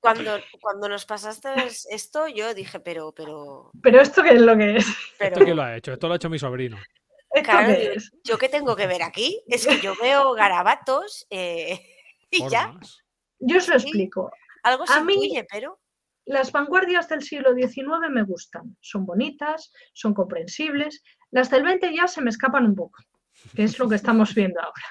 [0.00, 1.48] Cuando, cuando nos pasaste
[1.90, 4.86] esto, yo dije, pero, pero, Pero esto qué es lo que es.
[5.18, 5.92] pero, ¿Esto quién lo ha hecho?
[5.92, 6.76] Esto lo ha hecho mi sobrino.
[7.42, 8.10] ¿Esto Claro, qué digo, es?
[8.24, 9.42] ¿yo qué tengo que ver aquí?
[9.48, 11.80] Es que yo veo garabatos eh,
[12.30, 12.74] y ya.
[13.40, 14.30] Yo os lo explico.
[14.62, 15.80] algo se A mí- pero
[16.24, 18.76] Las vanguardias del siglo XIX me gustan.
[18.80, 21.02] Son bonitas, son comprensibles.
[21.30, 23.02] Las del 20 ya se me escapan un poco,
[23.54, 24.84] que es lo que estamos viendo ahora.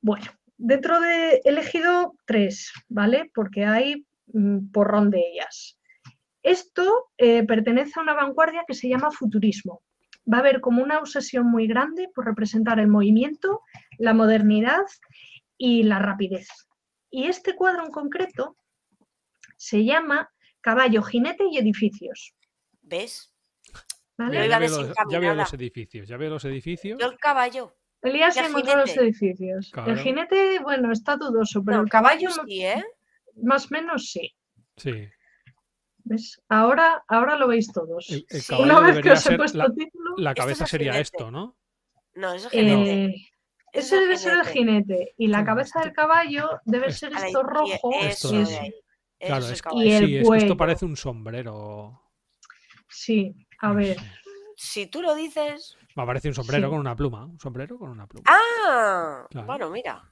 [0.00, 0.26] Bueno,
[0.56, 3.30] dentro de he elegido tres, ¿vale?
[3.34, 5.78] Porque hay un porrón de ellas.
[6.42, 9.82] Esto eh, pertenece a una vanguardia que se llama futurismo.
[10.32, 13.62] Va a haber como una obsesión muy grande por representar el movimiento,
[13.98, 14.84] la modernidad
[15.56, 16.48] y la rapidez.
[17.10, 18.56] Y este cuadro en concreto
[19.56, 22.34] se llama Caballo, jinete y edificios.
[22.86, 23.32] ¿ves?
[24.16, 24.48] ¿vale?
[24.48, 26.08] Ya, veo los, ya veo los edificios.
[26.08, 26.98] Ya veo los edificios.
[26.98, 27.76] Yo el caballo.
[28.02, 29.70] Elías ¿Y el encontró los edificios.
[29.72, 29.92] Claro.
[29.92, 32.84] El jinete, bueno, está dudoso, pero No, el caballo sí, ¿eh?
[33.42, 34.34] más o menos sí.
[34.76, 35.08] Sí.
[36.08, 36.40] ¿Ves?
[36.48, 38.08] Ahora, ahora lo veis todos.
[38.10, 41.02] El, el Una vez que os he puesto la, título, la es cabeza sería jinete.
[41.02, 41.56] esto, ¿no?
[42.14, 43.04] No, eso es el jinete.
[43.06, 43.14] eh,
[43.72, 47.90] es el debe ser el jinete y la cabeza del caballo debe ser esto rojo.
[48.00, 48.50] Eso Esto es-.
[49.18, 49.82] Eso Claro, es el.
[49.82, 52.00] Y sí, es que esto parece un sombrero.
[52.88, 53.96] Sí, a ver.
[54.54, 55.76] Si tú lo dices.
[55.96, 56.70] Me parece un sombrero Sí.
[56.70, 57.24] con una pluma.
[57.24, 58.24] Un sombrero con una pluma.
[58.28, 59.26] ¡Ah!
[59.28, 59.46] Claro.
[59.46, 60.02] Bueno, mira.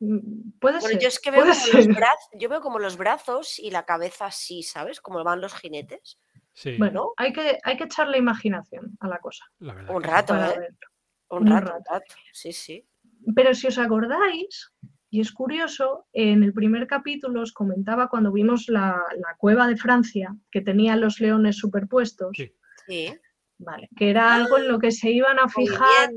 [0.00, 0.98] Mm, Puede Bueno, ser.
[1.00, 4.26] yo es que veo como, los brazos, yo veo como los brazos y la cabeza
[4.26, 5.00] así, ¿sabes?
[5.00, 6.18] Como van los jinetes.
[6.78, 9.44] Bueno, hay que, hay que echarle imaginación a la cosa.
[9.60, 10.74] un rato, ¿eh?
[11.28, 12.86] Un, rato, un rato, sí, sí.
[13.34, 14.72] Pero si os acordáis,
[15.10, 19.02] y es curioso, en el primer capítulo os comentaba cuando vimos la,
[19.38, 22.36] cueva de Francia, que tenía los leones superpuestos.
[22.86, 23.14] Sí.
[23.58, 26.10] Vale, que era algo en lo que se iban a fijar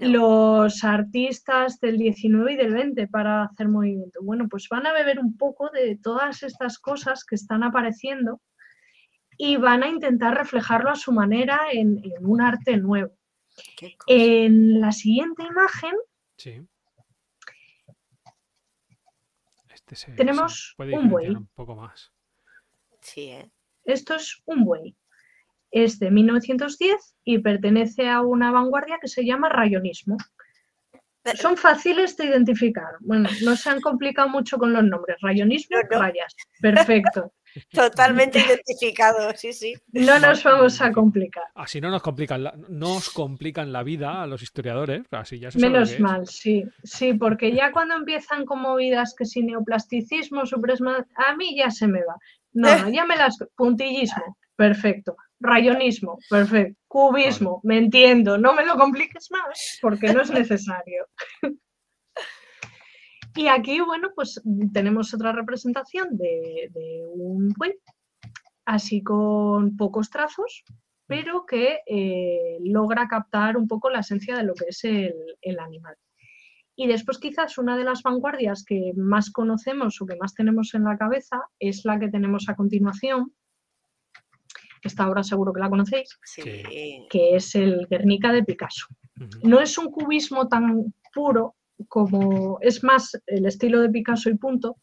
[0.00, 4.20] los artistas del 19 y del 20 para hacer movimiento.
[4.22, 8.40] Bueno, pues van a beber un poco de todas estas cosas que están apareciendo
[9.36, 13.12] y van a intentar reflejarlo a su manera en, un arte nuevo.
[14.06, 15.94] En la siguiente imagen
[19.74, 21.30] este tenemos un buey.
[21.30, 22.12] Un poco más.
[23.00, 23.50] Sí, ¿eh?
[23.84, 24.96] Esto es un buey
[25.72, 30.16] es de 1910 y pertenece a una vanguardia que se llama rayonismo.
[31.36, 32.94] Son fáciles de identificar.
[33.00, 35.16] Bueno, no se han complicado mucho con los nombres.
[35.20, 36.34] Rayonismo, rayas.
[36.60, 37.32] Perfecto.
[37.72, 39.74] Totalmente identificado, sí, sí.
[39.92, 41.44] No nos vamos a complicar.
[41.54, 45.02] Así no nos complican la, nos complican la vida a los historiadores.
[45.10, 46.64] Así ya Menos mal, sí.
[46.82, 51.86] Sí, porque ya cuando empiezan con movidas que si neoplasticismo, supresma, a mí ya se
[51.86, 52.16] me va.
[52.52, 53.38] No, no, ya me las.
[53.54, 55.16] Puntillismo, perfecto.
[55.42, 56.80] Rayonismo, perfecto.
[56.86, 58.38] Cubismo, me entiendo.
[58.38, 61.06] No me lo compliques más porque no es necesario.
[63.34, 64.40] y aquí, bueno, pues
[64.72, 66.70] tenemos otra representación de,
[67.14, 67.74] un buey,
[68.64, 70.62] así con pocos trazos,
[71.06, 75.96] pero que eh, logra captar un poco la esencia de lo que es el animal.
[76.76, 80.84] Y después quizás una de las vanguardias que más conocemos o que más tenemos en
[80.84, 83.34] la cabeza es la que tenemos a continuación,
[84.82, 88.86] esta obra seguro que la conocéis, que es el Guernica de Picasso.
[89.42, 91.54] No es un cubismo tan puro
[91.88, 94.76] como es más el estilo de Picasso y punto,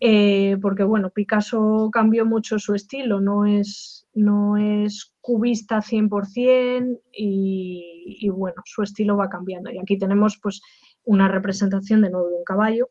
[0.00, 8.16] eh, porque bueno, Picasso cambió mucho su estilo, no es, no es cubista 100% y,
[8.20, 9.70] y, bueno, su estilo va cambiando.
[9.70, 10.60] Y aquí tenemos pues
[11.04, 12.90] una representación de nuevo de un caballo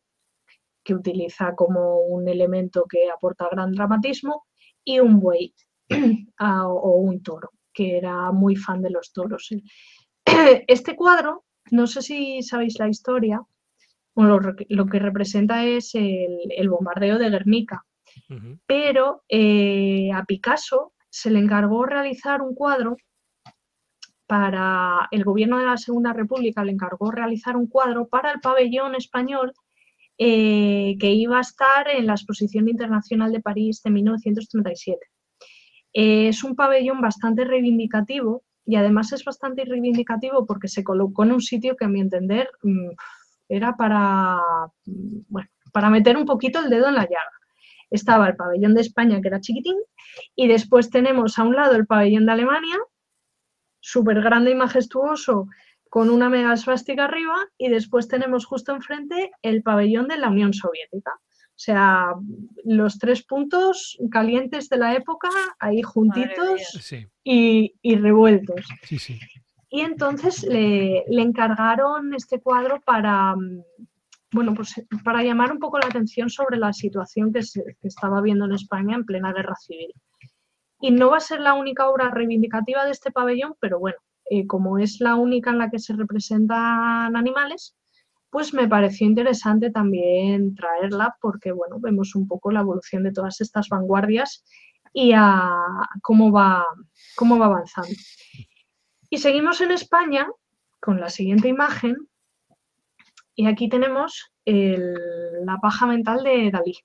[0.83, 4.45] que utiliza como un elemento que aporta gran dramatismo
[4.83, 5.53] y un buey
[6.39, 9.49] o un toro, que era muy fan de los toros.
[10.67, 13.41] Este cuadro, no sé si sabéis la historia,
[14.15, 17.85] lo, que representa es el, bombardeo de Guernica,
[18.65, 22.97] pero eh, a Picasso se le encargó realizar un cuadro
[24.25, 28.95] para el gobierno de la Segunda República, le encargó realizar un cuadro para el pabellón
[28.95, 29.53] español
[30.17, 34.99] eh, que iba a estar en la Exposición Internacional de París de 1937.
[35.99, 41.31] Eh, es un pabellón bastante reivindicativo y además es bastante reivindicativo porque se colocó en
[41.31, 42.89] un sitio que a mi entender mm,
[43.49, 44.37] era para,
[44.85, 45.37] mm,
[45.73, 47.31] para meter un poquito el dedo en la llaga.
[47.89, 49.77] Estaba el pabellón de España, que era chiquitín,
[50.35, 52.77] y después tenemos a un lado el pabellón de Alemania,
[53.79, 55.47] súper grande y majestuoso,
[55.89, 61.11] con una mega arriba, y después tenemos justo enfrente el pabellón de la Unión Soviética.
[61.57, 62.13] O sea,
[62.65, 66.93] los tres puntos calientes de la época ahí juntitos
[67.23, 68.67] y, revueltos.
[69.71, 73.33] Y entonces le, encargaron este cuadro para,
[74.31, 78.45] bueno, pues para llamar un poco la atención sobre la situación que se estaba viendo
[78.45, 79.91] en España en plena guerra civil.
[80.79, 83.97] Y no va a ser la única obra reivindicativa de este pabellón, pero bueno,
[84.29, 87.75] eh, como es la única en la que se representan animales,
[88.37, 93.41] pues me pareció interesante también traerla porque, bueno, vemos un poco la evolución de todas
[93.41, 94.45] estas vanguardias
[94.93, 95.57] y a
[96.03, 96.63] cómo va,
[97.15, 97.89] cómo va avanzando.
[99.09, 100.27] Y seguimos en España
[100.79, 101.95] con la siguiente imagen
[103.33, 106.77] y aquí tenemos la paja mental de Dalí.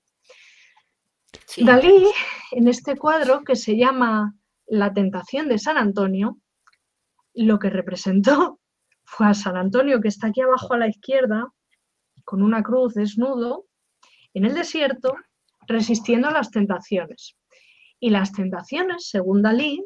[1.63, 2.07] Dalí,
[2.49, 4.33] en este cuadro que se llama
[4.65, 6.39] La tentación de San Antonio,
[7.35, 8.59] lo que representó
[9.03, 11.51] fue a San Antonio, que está aquí abajo a la izquierda,
[12.23, 13.65] con una cruz desnudo,
[14.33, 15.15] en el desierto,
[15.67, 17.35] resistiendo a las tentaciones.
[17.99, 19.85] Y las tentaciones, según Dalí,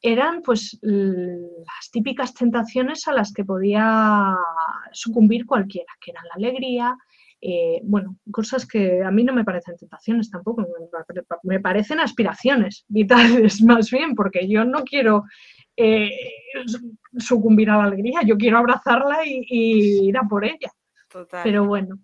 [0.00, 4.36] eran pues las típicas tentaciones a las que podía
[4.92, 6.96] sucumbir cualquiera, que eran la alegría,
[7.40, 10.66] eh, bueno, cosas que a mí no me parecen tentaciones tampoco,
[11.42, 15.24] me, parecen aspiraciones vitales más bien, porque yo no quiero
[15.76, 16.10] eh,
[17.18, 20.72] sucumbir a la alegría, yo quiero abrazarla y, ir a por ella.
[21.42, 21.98] Pero bueno.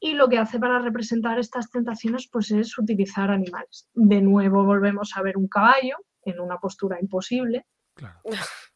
[0.00, 3.88] Y lo que hace para representar estas tentaciones pues es utilizar animales.
[3.94, 7.66] De nuevo volvemos a ver un caballo en una postura imposible.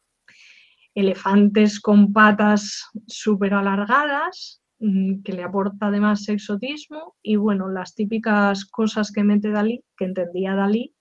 [0.95, 8.65] Elefantes con patas súper alargadas, mm, que le aporta además exotismo y bueno, las típicas
[8.65, 10.95] cosas que mete Dalí, que entendía Dalí,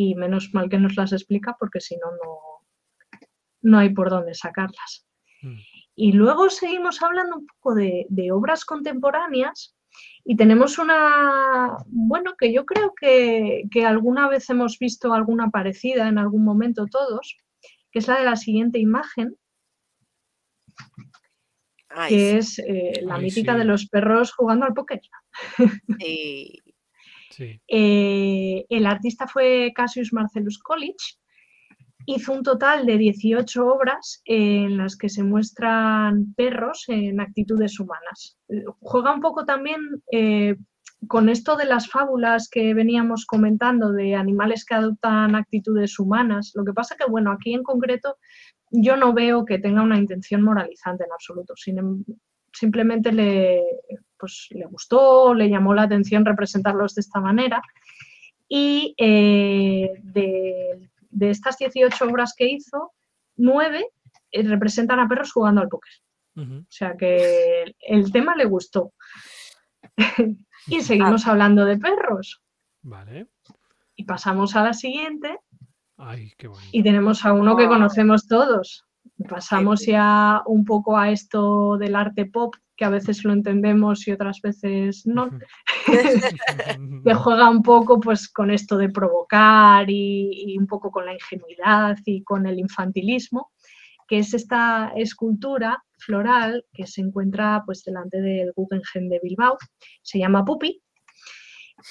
[0.00, 2.06] y menos mal que nos las explica porque si no,
[3.62, 5.08] no hay por dónde sacarlas.
[5.42, 5.58] Mm.
[5.96, 9.76] Y luego seguimos hablando un poco de, obras contemporáneas
[10.24, 16.18] y tenemos una, bueno, que yo creo que, alguna vez hemos visto alguna parecida en
[16.18, 17.36] algún momento todos,
[17.90, 19.36] que es la de la siguiente imagen,
[22.06, 25.00] que es eh, la mítica de los perros jugando al póker.
[27.38, 31.18] Eh, el artista fue Cassius Marcellus College
[32.06, 38.38] hizo un total de 18 obras en las que se muestran perros en actitudes humanas.
[38.80, 40.56] Juega un poco también eh,
[41.06, 46.52] con esto de las fábulas que veníamos comentando de animales que adoptan actitudes humanas.
[46.54, 48.16] Lo que pasa que, bueno, aquí en concreto
[48.70, 51.52] yo no veo que tenga una intención moralizante en absoluto.
[51.66, 52.04] Em,
[52.54, 53.62] simplemente le,
[54.18, 57.62] pues, le gustó, le llamó la atención representarlos de esta manera.
[58.48, 62.92] Y eh, del de estas 18 obras que hizo,
[63.36, 63.86] 9
[64.30, 65.92] eh, representan a perros jugando al póker.
[66.36, 68.92] O sea que el tema le gustó.
[70.68, 71.32] y seguimos ah.
[71.32, 72.40] hablando de perros.
[72.82, 73.26] Vale.
[73.96, 75.40] Y pasamos a la siguiente.
[75.96, 76.70] Ay, qué bonito.
[76.70, 78.84] Y tenemos a uno que conocemos todos.
[79.28, 84.12] Pasamos ya un poco a esto del arte pop, que a veces lo entendemos y
[84.12, 85.30] otras veces no,
[87.04, 91.98] que juega un poco pues con esto de provocar y, un poco con la ingenuidad
[92.06, 93.50] y con el infantilismo,
[94.06, 99.58] que es esta escultura floral que se encuentra pues delante del Guggenheim de Bilbao,
[100.00, 100.80] se llama Pupi,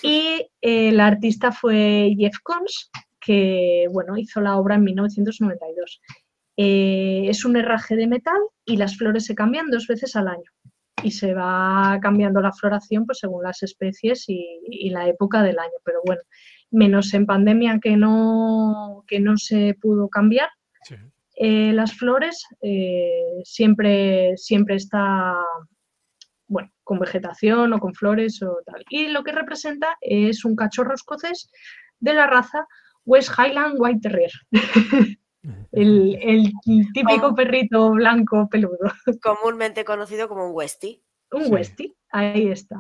[0.04, 6.02] y el artista fue Jeff Koons, que bueno, hizo la obra en 1992.
[6.56, 10.50] Eh, es un herraje de metal y las flores se cambian dos veces al año
[11.04, 15.78] y se va cambiando la floración pues, según las especies y, la época del año.
[15.84, 16.22] Pero bueno,
[16.72, 20.50] menos en pandemia que no, que no se pudo cambiar.
[21.40, 25.36] Eh, las flores eh, siempre, siempre está
[26.48, 28.84] bueno, con vegetación o con flores o tal.
[28.90, 31.52] Y lo que representa es un cachorro escocés
[32.00, 32.66] de la raza
[33.06, 34.32] West Highland White Terrier.
[35.72, 36.52] El,
[36.94, 38.78] típico perrito blanco peludo.
[39.22, 41.02] Comúnmente conocido como un Westie.
[41.32, 42.80] Un Westie, ahí está.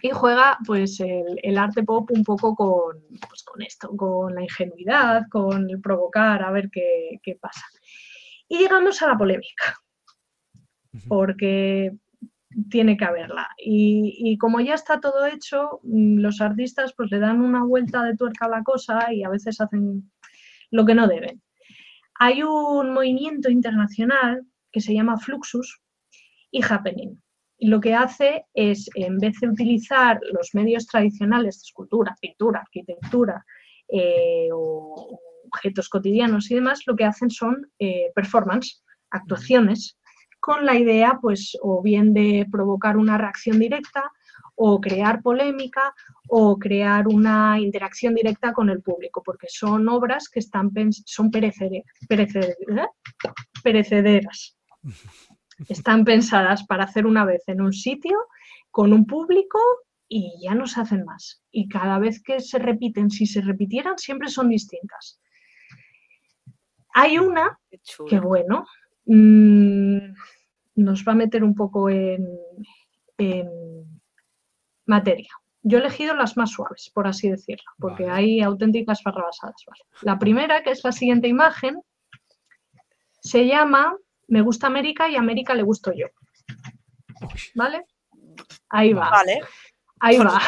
[0.00, 2.96] Y juega pues el, arte pop un poco con,
[3.28, 7.64] pues, con esto, con la ingenuidad, con el provocar, a ver qué, pasa.
[8.48, 9.78] Y llegamos a la polémica,
[11.08, 11.92] porque
[12.70, 13.48] tiene que haberla.
[13.58, 18.02] Y, y, como ya está todo hecho, mm, los artistas pues le dan una vuelta
[18.02, 20.10] de tuerca a la cosa y a veces hacen
[20.70, 21.42] lo que no deben.
[22.24, 25.80] Hay un movimiento internacional que se llama Fluxus
[26.52, 27.20] y Happening.
[27.58, 32.60] Y lo que hace es, en vez de utilizar los medios tradicionales de escultura, pintura,
[32.60, 33.44] arquitectura
[33.88, 35.18] eh, o
[35.52, 39.98] objetos cotidianos y demás, lo que hacen son eh, performance, actuaciones,
[40.38, 44.12] con la idea, pues, o bien de provocar una reacción directa
[44.54, 45.94] o crear polémica
[46.28, 50.70] o crear una interacción directa con el público, porque son obras que están
[51.04, 51.84] son perecederas.
[55.68, 58.18] Están pensadas para hacer una vez en un sitio
[58.70, 59.60] con un público
[60.08, 61.44] y ya no se hacen más.
[61.52, 65.20] Y cada vez que se repiten, si se repitieran, siempre son distintas.
[66.94, 67.60] Hay una
[68.08, 68.66] que, bueno,
[69.04, 69.98] mm,
[70.76, 72.26] nos va a meter un poco en
[74.86, 75.30] materia.
[75.62, 79.64] Yo he elegido las más suaves, por así decirlo, porque hay auténticas barrabasadas.
[80.02, 81.80] La primera, que es la siguiente imagen,
[83.20, 83.96] se llama
[84.26, 86.06] Me gusta América y América le gusto yo.
[87.54, 87.84] ¿Vale?
[88.70, 89.10] Ahí va.
[89.10, 89.40] Vale.
[90.00, 90.40] Ahí va.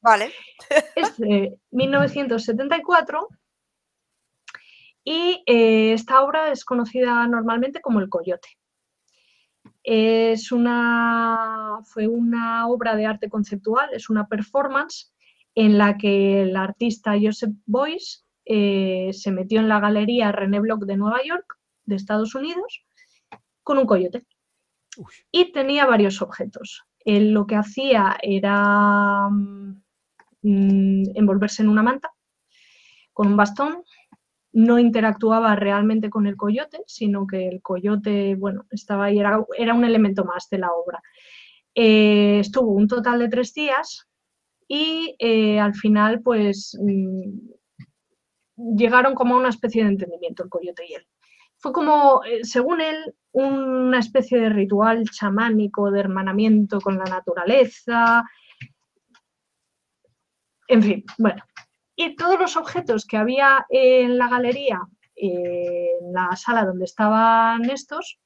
[0.00, 0.32] Vale.
[0.94, 3.28] Es de 1974
[5.02, 8.48] y eh, esta obra es conocida normalmente como El Coyote.
[9.90, 15.14] Es una, fue una obra de arte conceptual, es una performance
[15.54, 20.84] en la que el artista Joseph Boyce eh, se metió en la galería René Block
[20.84, 22.84] de Nueva York, de Estados Unidos,
[23.62, 24.26] con un coyote.
[25.32, 26.84] Y tenía varios objetos.
[27.02, 32.12] Él lo que hacía era mm, envolverse en una manta
[33.14, 33.84] con un bastón
[34.58, 39.84] no interactuaba realmente con el coyote, sino que el coyote, bueno, estaba ahí, era, un
[39.84, 41.00] elemento más de la obra.
[41.76, 44.08] Eh, estuvo un total de tres días
[44.66, 47.38] y eh, al final, pues, mm,
[48.76, 51.06] llegaron como a una especie de entendimiento el coyote y él.
[51.58, 58.24] Fue como, eh, según él, una especie de ritual chamánico de hermanamiento con la naturaleza.
[60.66, 61.44] En fin, bueno,
[62.00, 64.80] Y todos los objetos que había en la galería,
[65.16, 68.20] en la sala donde estaban estos,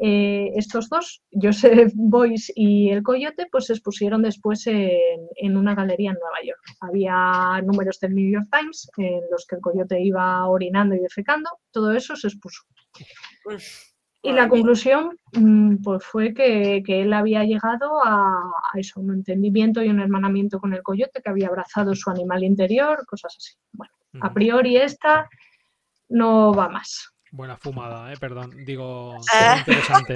[0.00, 6.10] eh, estos dos, Joseph Boyce y el Coyote, pues se expusieron después en, una galería
[6.10, 6.60] en Nueva York.
[6.80, 11.48] Había números del New York Times en los que el Coyote iba orinando y defecando,
[11.70, 12.62] todo eso se expuso.
[14.24, 19.88] Y la conclusión mm, pues fue que, él había llegado a, eso, un entendimiento y
[19.88, 23.54] un hermanamiento con el coyote, que había abrazado su animal interior, cosas así.
[23.72, 25.28] Bueno, a priori esta
[26.08, 27.12] no va más.
[27.32, 28.16] Buena fumada, ¿eh?
[28.16, 29.56] perdón, digo, ah.
[29.66, 30.14] interesante.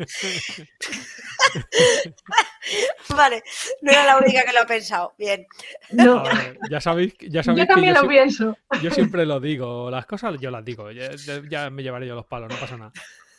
[3.16, 3.42] vale,
[3.82, 5.14] no era la única que lo ha pensado.
[5.18, 5.46] Bien.
[5.90, 6.22] No.
[6.70, 8.56] ya sabéis, ya sabéis yo también lo pienso.
[8.82, 12.50] Yo siempre lo digo, las cosas yo las digo, ya, me llevaré yo los palos,
[12.50, 12.92] no pasa nada.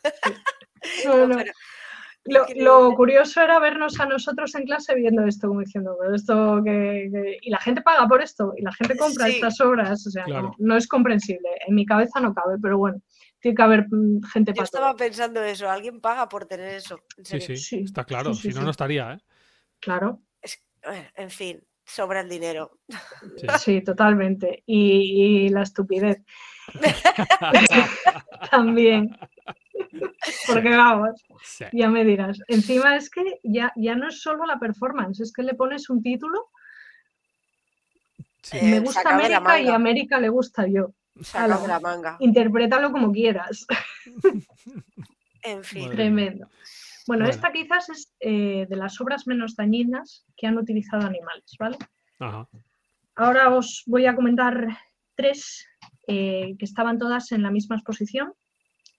[2.24, 7.50] Lo, curioso era vernos a nosotros en clase viendo esto, como diciendo, esto que, y
[7.50, 10.26] la gente paga por esto, y la gente compra estas obras, o sea,
[10.60, 11.50] no, es comprensible.
[11.68, 13.02] En mi cabeza no cabe, pero bueno,
[13.42, 17.02] tiene que haber mm, gente Yo estaba pensando eso, alguien paga por tener eso.
[17.24, 19.18] Sí, sí, está claro, si no, no estaría, ¿eh?
[19.80, 20.22] Claro.
[21.16, 22.80] en fin, sobra el dinero.
[23.60, 24.64] Sí, totalmente.
[24.66, 26.22] Y, la estupidez.
[28.52, 29.18] También.
[30.48, 31.22] Porque vamos,
[31.74, 32.40] ya me dirás.
[32.48, 36.02] Encima es que ya, ya no es solo la performance, es que le pones un
[36.02, 36.50] título.
[38.54, 40.94] Me gusta América y América le gusta yo.
[41.34, 42.18] La manga.
[42.20, 43.66] Interprétalo como quieras.
[45.44, 45.90] en fin.
[45.92, 46.48] Tremendo.
[47.08, 51.78] Bueno, esta quizás es eh, de las obras menos dañinas que han utilizado animales, ¿vale?
[53.16, 54.68] Ahora os voy a comentar
[55.16, 55.68] tres
[56.08, 58.34] eh, que estaban todas en la misma exposición,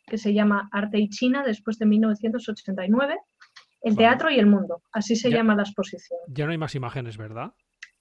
[0.06, 3.18] que se llama Arte y China después de 1989,
[3.82, 4.82] el teatro y el mundo.
[4.92, 6.20] Así se llama la exposición.
[6.28, 7.52] Ya no hay más imágenes, ¿verdad?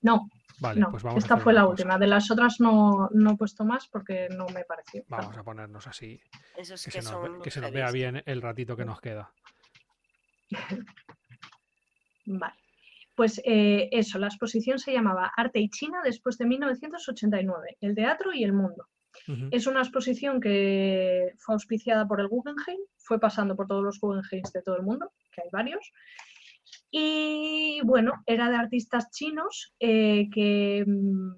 [0.02, 0.30] No.
[0.62, 1.98] Vale, pues vamos Esta fue la última.
[1.98, 5.04] De las otras no, no, he puesto más porque no me pareció.
[5.08, 6.22] Vamos a ponernos así.
[6.56, 9.34] que, se, nos, vea bien el ratito que nos queda.
[12.26, 12.54] vale.
[13.16, 18.32] Pues eh, eso, la exposición se llamaba Arte y China después de 1989, el teatro
[18.32, 18.88] y el mundo.
[19.52, 24.52] Es una exposición que fue auspiciada por el Guggenheim, fue pasando por todos los Guggenheims
[24.54, 25.92] de todo el mundo, que hay varios.
[26.92, 31.32] Y bueno, era de artistas chinos eh, que mm,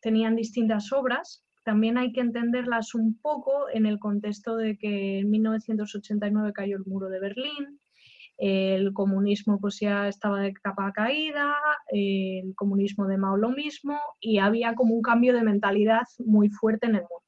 [0.00, 1.44] tenían distintas obras.
[1.62, 6.86] También hay que entenderlas un poco en el contexto de que en 1989 cayó el
[6.86, 7.78] muro de Berlín,
[8.38, 11.56] el comunismo pues ya estaba de capa caída,
[11.88, 16.86] el comunismo de Mao lo mismo y había como un cambio de mentalidad muy fuerte
[16.86, 17.24] en el mundo.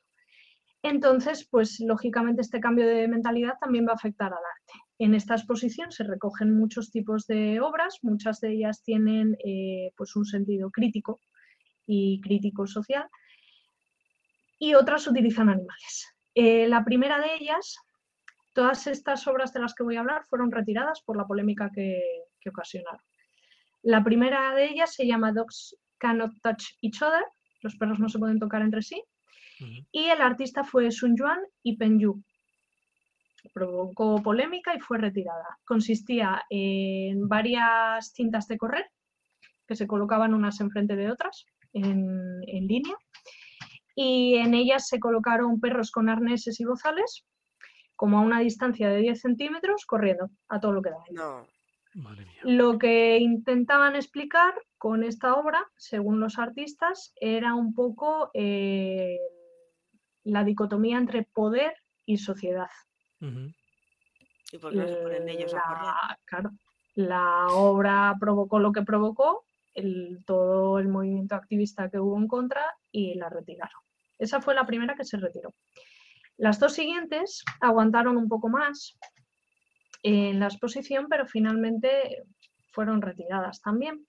[0.83, 4.90] Entonces, pues lógicamente este cambio de mentalidad también va a afectar al arte.
[5.01, 10.15] En esta exposición se recogen muchos tipos de obras, muchas de ellas tienen eh, pues
[10.15, 11.21] un sentido crítico
[11.87, 13.09] y crítico social
[14.59, 16.07] y otras utilizan animales.
[16.35, 17.77] Eh, la primera de ellas
[18.53, 22.03] Todas estas obras de las que voy a hablar fueron retiradas por la polémica que,
[22.49, 23.01] ocasionaron.
[23.83, 27.25] La primera de ellas se llama Dogs Cannot Touch Each Other,
[27.63, 29.03] los perros no se pueden tocar entre sí,
[29.93, 32.23] y el artista fue Sun Yuan y Pen Yu.
[33.53, 35.59] Provocó polémica y fue retirada.
[35.65, 38.87] Consistía en varias cintas de correr
[39.67, 42.97] que se colocaban unas enfrente de otras en, en línea
[43.95, 47.25] y en ellas se colocaron perros con arneses y bozales
[48.01, 50.97] como a una distancia de 10 centímetros, corriendo a todo lo que da.
[51.11, 51.47] No.
[52.45, 59.19] Lo que intentaban explicar con esta obra, según los artistas, era un poco eh,
[60.25, 61.75] la dicotomía entre poder
[62.07, 62.71] y sociedad.
[63.21, 66.51] ¿Y por qué no se ponen ellos la, Claro,
[66.95, 69.45] la obra provocó lo que provocó,
[69.75, 73.81] el, todo el movimiento activista que hubo en contra y la retiraron.
[74.19, 75.55] Esa fue la primera que se retiró.
[76.37, 78.99] Las dos siguientes aguantaron un poco más
[80.03, 82.25] en la exposición, pero finalmente
[82.73, 84.07] fueron retiradas también.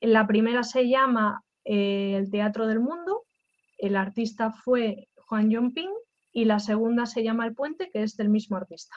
[0.00, 3.24] La primera se llama eh, El Teatro del Mundo,
[3.78, 5.90] el artista fue Juan Yongping
[6.34, 8.96] y la segunda se llama El Puente, que es del mismo artista.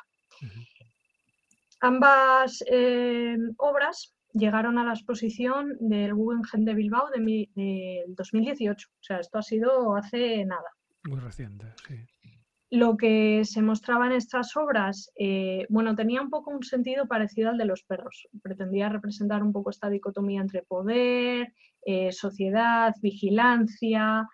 [1.79, 7.47] Ambas eh, obras llegaron a la exposición del Guggenheim de Bilbao del
[8.07, 10.69] 2018, o sea, esto ha sido hace nada.
[11.03, 11.95] Muy reciente, sí
[12.69, 17.49] lo que se mostraba en estas obras, eh, bueno, tenía un poco un sentido parecido
[17.49, 18.27] al de los perros.
[18.41, 21.53] Pretendía representar un poco esta dicotomía entre poder,
[21.85, 24.27] eh, sociedad, vigilancia,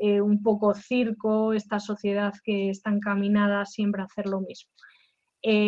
[0.00, 4.72] eh, un poco circo, esta sociedad que está encaminada siempre a hacer lo mismo.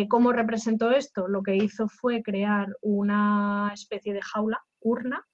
[0.07, 1.27] ¿Cómo representó esto?
[1.27, 5.25] Lo que hizo fue crear una especie de jaula, urna,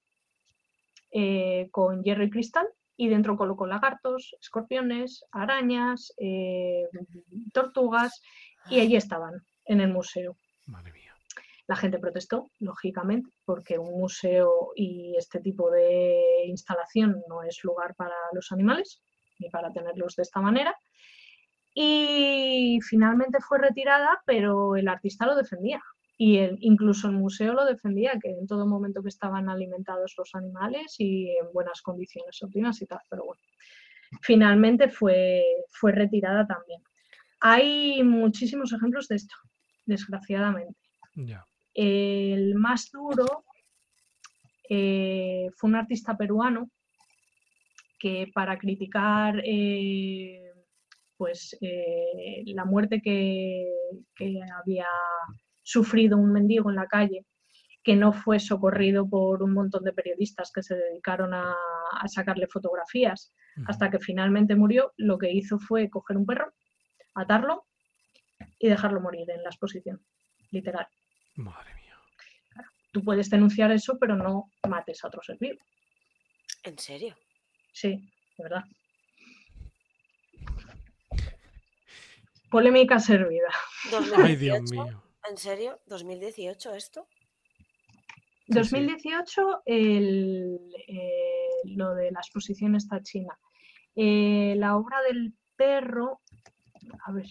[1.12, 6.84] eh, con hierro y cristal y dentro colocó lagartos, escorpiones, arañas, eh,
[7.52, 8.22] tortugas
[8.68, 10.36] y allí estaban en el museo.
[10.66, 10.99] Madre mía.
[11.70, 17.94] La gente protestó, lógicamente, porque un museo y este tipo de instalación no es lugar
[17.94, 19.00] para los animales
[19.38, 20.76] ni para tenerlos de esta manera.
[21.72, 25.80] Y finalmente fue retirada, pero el artista lo defendía.
[26.18, 30.96] Y incluso el museo lo defendía, que en todo momento que estaban alimentados los animales
[30.98, 32.98] y en buenas condiciones óptimas y tal.
[33.08, 33.42] Pero bueno,
[34.22, 36.82] finalmente fue, fue retirada también.
[37.38, 39.36] Hay muchísimos ejemplos de esto,
[39.86, 40.74] desgraciadamente.
[41.82, 43.46] El más duro
[44.68, 46.68] eh, fue un artista peruano
[47.98, 50.52] que para criticar eh,
[51.16, 53.66] pues, eh, la muerte que,
[54.58, 54.88] había
[55.62, 57.24] sufrido un mendigo en la calle,
[57.82, 61.56] que no fue socorrido por un montón de periodistas que se dedicaron a,
[62.08, 63.32] sacarle fotografías
[63.66, 66.52] hasta que finalmente murió, lo que hizo fue coger un perro,
[67.14, 67.64] atarlo
[68.58, 70.02] y dejarlo morir en la exposición,
[70.50, 70.86] literal.
[71.40, 71.96] Madre mía.
[72.92, 75.60] tú puedes denunciar eso, pero no mates a otro ser vivo.
[76.62, 77.16] ¿En serio?
[77.72, 77.96] Sí,
[78.36, 78.64] de verdad.
[82.50, 83.48] Polémica servida.
[84.16, 85.02] Ay, Dios mío.
[85.28, 85.80] ¿En serio?
[85.88, 87.06] ¿2018 esto?
[88.48, 90.58] 2018 el,
[90.88, 93.38] eh, lo de la exposición está china.
[93.94, 96.20] Eh, la obra del perro,
[97.06, 97.26] a ver.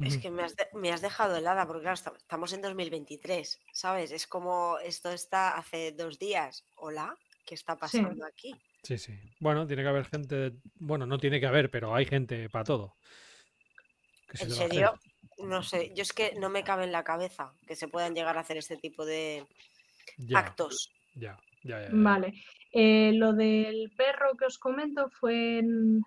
[0.00, 4.12] Es que me has, me has, dejado helada, porque claro, estamos en 2023, ¿sabes?
[4.12, 6.64] Es como esto está hace dos días.
[6.76, 7.16] ¿Hola?
[7.46, 8.54] ¿Qué está pasando aquí?
[8.82, 9.18] Sí, sí.
[9.40, 10.52] Bueno, tiene que haber gente.
[10.74, 12.96] Bueno, no tiene que haber, pero hay gente para todo.
[14.38, 14.98] ¿En serio?
[15.38, 15.92] No sé.
[15.94, 18.56] Yo es que no me cabe en la cabeza que se puedan llegar a hacer
[18.58, 19.46] este tipo de
[20.34, 20.92] actos.
[21.14, 21.88] Ya, ya, ya.
[21.92, 22.34] Vale.
[22.72, 26.02] Eh, lo del perro que os comento fue en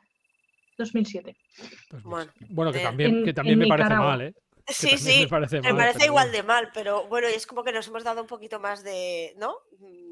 [0.79, 1.35] 2007.
[2.03, 4.33] Bueno, bueno, que también, que también me parece mal, ¿eh?
[4.67, 8.21] Sí, sí, me parece, igual de mal, pero bueno, es como que nos hemos dado
[8.21, 9.55] un poquito más de, ¿no?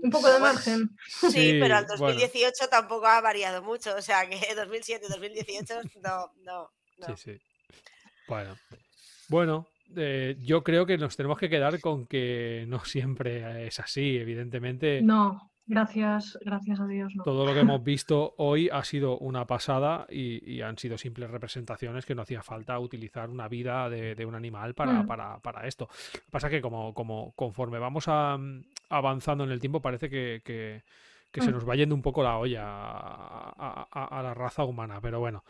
[0.02, 0.89] Un poco de margen.
[1.07, 6.72] Sí, pero al 2018 tampoco ha variado mucho, o sea que 2007, 2018, no, no,
[7.06, 7.41] Sí, sí.
[8.27, 8.57] Bueno,
[9.30, 14.18] bueno, eh, yo creo que nos tenemos que quedar con que no siempre es así,
[14.18, 15.02] evidentemente.
[15.03, 17.14] No, Gracias, gracias a Dios.
[17.26, 22.06] Todo lo que hemos visto hoy ha sido una pasada y, han sido simples representaciones
[22.06, 25.07] que no hacía falta utilizar una vida de, un animal para, mm.
[25.07, 25.89] para, para, esto.
[26.14, 28.38] Lo que pasa es que como, como conforme vamos a,
[28.89, 30.84] avanzando en el tiempo parece que, que,
[31.41, 31.53] se mm.
[31.53, 35.44] nos va yendo un poco la olla a, la raza humana, pero bueno.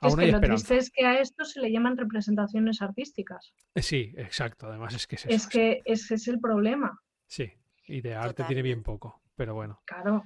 [0.00, 3.54] Es que lo triste es que a esto se le llaman representaciones artísticas.
[3.76, 4.66] Eh, sí, exacto.
[4.66, 6.98] Además es que es, es que ese es el problema.
[7.28, 7.52] Sí,
[7.86, 9.82] y de arte tiene bien poco pero bueno.
[9.84, 10.22] Claro.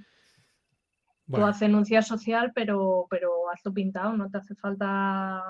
[1.27, 5.43] Tú haces denuncia social, pero, pero hazlo pintado, no te hace falta.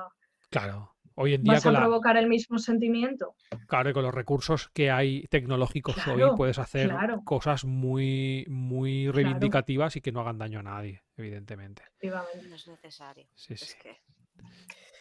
[0.50, 0.94] Claro.
[1.16, 1.54] Hoy en día.
[1.54, 3.34] ¿Vas a provocar el mismo sentimiento?
[3.66, 6.94] Claro, y con los recursos que hay tecnológicos hoy puedes hacer
[7.24, 11.82] cosas muy, muy reivindicativas y que no hagan daño a nadie, evidentemente.
[12.04, 12.22] No
[12.52, 13.26] es necesario.
[13.34, 13.74] Sí, sí.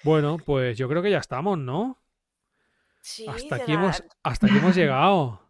[0.03, 2.01] Bueno, pues yo creo que ya estamos, ¿no?
[3.01, 5.44] Sí, hasta, aquí hemos, hasta aquí hemos llegado.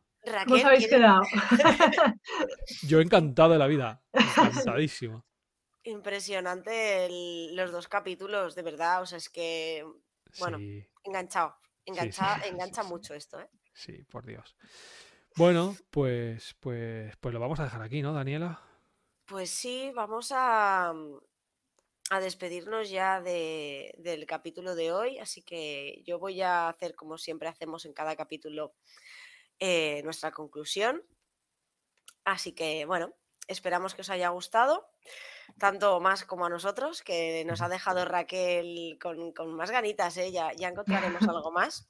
[0.45, 1.21] ¿Cómo os habéis quedado?
[2.87, 5.25] Yo encantado de la vida, encantadísimo.
[5.83, 7.07] Impresionante
[7.53, 9.01] los dos capítulos, de verdad.
[9.01, 9.85] O sea, es que,
[10.39, 10.57] bueno,
[11.03, 11.55] enganchado.
[11.85, 13.49] engancha mucho esto, ¿eh?
[13.73, 14.55] Sí, por Dios.
[15.35, 18.61] Bueno, pues, pues, pues lo vamos a dejar aquí, ¿no, Daniela?
[19.25, 20.93] Pues sí, vamos a,
[22.09, 25.19] a despedirnos ya del capítulo de hoy.
[25.19, 28.73] Así que yo voy a hacer como siempre hacemos en cada capítulo
[29.59, 31.03] eh, nuestra conclusión.
[32.23, 33.13] Así que, bueno,
[33.47, 34.89] esperamos que os haya gustado,
[35.59, 40.31] tanto más como a nosotros, que nos ha dejado Raquel con, más ganitas, ¿eh?
[40.31, 41.87] ya, encontraremos algo más.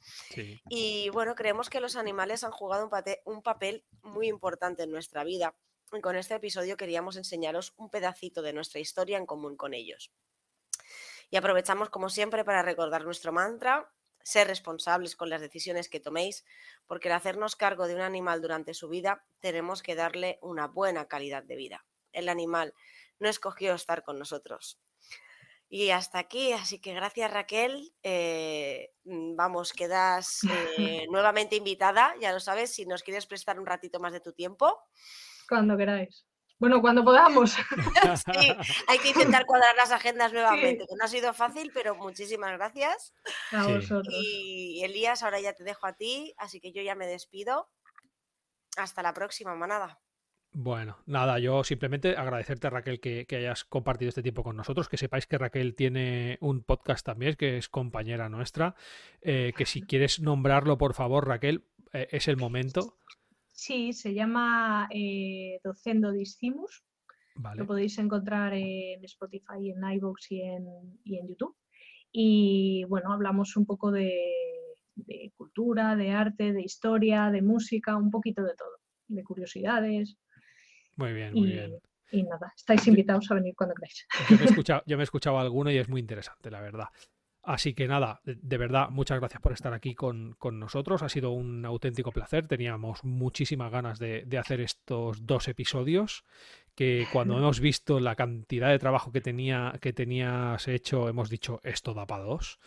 [0.70, 2.90] Y bueno, creemos que los animales han jugado
[3.26, 5.56] un, papel muy importante en nuestra vida.
[5.94, 10.12] Y con este episodio queríamos enseñaros un pedacito de nuestra historia en común con ellos.
[11.30, 13.92] Y aprovechamos, como siempre, para recordar nuestro mantra,
[14.26, 16.45] ser responsables con las decisiones que toméis,
[16.88, 21.07] porque al hacernos cargo de un animal durante su vida, tenemos que darle una buena
[21.07, 21.85] calidad de vida.
[22.11, 22.73] El animal
[23.19, 24.80] no escogió estar con nosotros.
[25.69, 27.93] Y hasta aquí, así que gracias Raquel.
[28.02, 30.39] Eh, mm, vamos, quedas
[30.77, 34.34] eh, nuevamente invitada, ya lo sabes, si nos quieres prestar un ratito más de tu
[34.34, 34.76] tiempo.
[35.47, 36.26] Cuando queráis.
[36.57, 37.52] Bueno, cuando podamos.
[38.26, 38.56] sí,
[38.88, 43.14] hay que intentar cuadrar las agendas nuevamente, que no ha sido fácil, pero muchísimas gracias.
[43.52, 44.07] A vosotros.
[44.10, 47.69] Y Elías, ahora ya te dejo a ti, así que yo ya me despido.
[48.77, 49.99] Hasta la próxima, manada.
[50.57, 55.27] Bueno, nada, yo simplemente agradecerte, Raquel, que, hayas compartido este tiempo con nosotros, que sepáis
[55.27, 58.73] que Raquel tiene un podcast también, que es compañera nuestra,
[59.22, 62.98] eh, que si quieres nombrarlo, por favor, Raquel, eh, es el momento.
[63.56, 66.84] Sí, se llama eh, Docendo Discimus.
[67.56, 70.65] Lo podéis encontrar en Spotify, en iVoox y en,
[71.03, 71.56] y en YouTube.
[72.11, 74.11] Y bueno, hablamos un poco de,
[74.95, 78.77] de cultura, de arte, de historia, de música, un poquito de todo,
[79.07, 80.18] de curiosidades.
[80.98, 81.80] Muy bien, muy bien.
[82.11, 84.06] Y nada, estáis invitados a venir cuando queráis.
[84.30, 86.88] Yo me, he escuchado, yo me he escuchado alguno y es muy interesante, la verdad.
[87.46, 91.04] Así que nada, de, verdad, muchas gracias por estar aquí con, nosotros.
[91.04, 92.48] Ha sido un auténtico placer.
[92.48, 96.24] Teníamos muchísimas ganas de, hacer estos dos episodios.
[96.74, 101.60] Que cuando hemos visto la cantidad de trabajo que, tenía, que tenías hecho, hemos dicho
[101.64, 102.60] esto da para dos.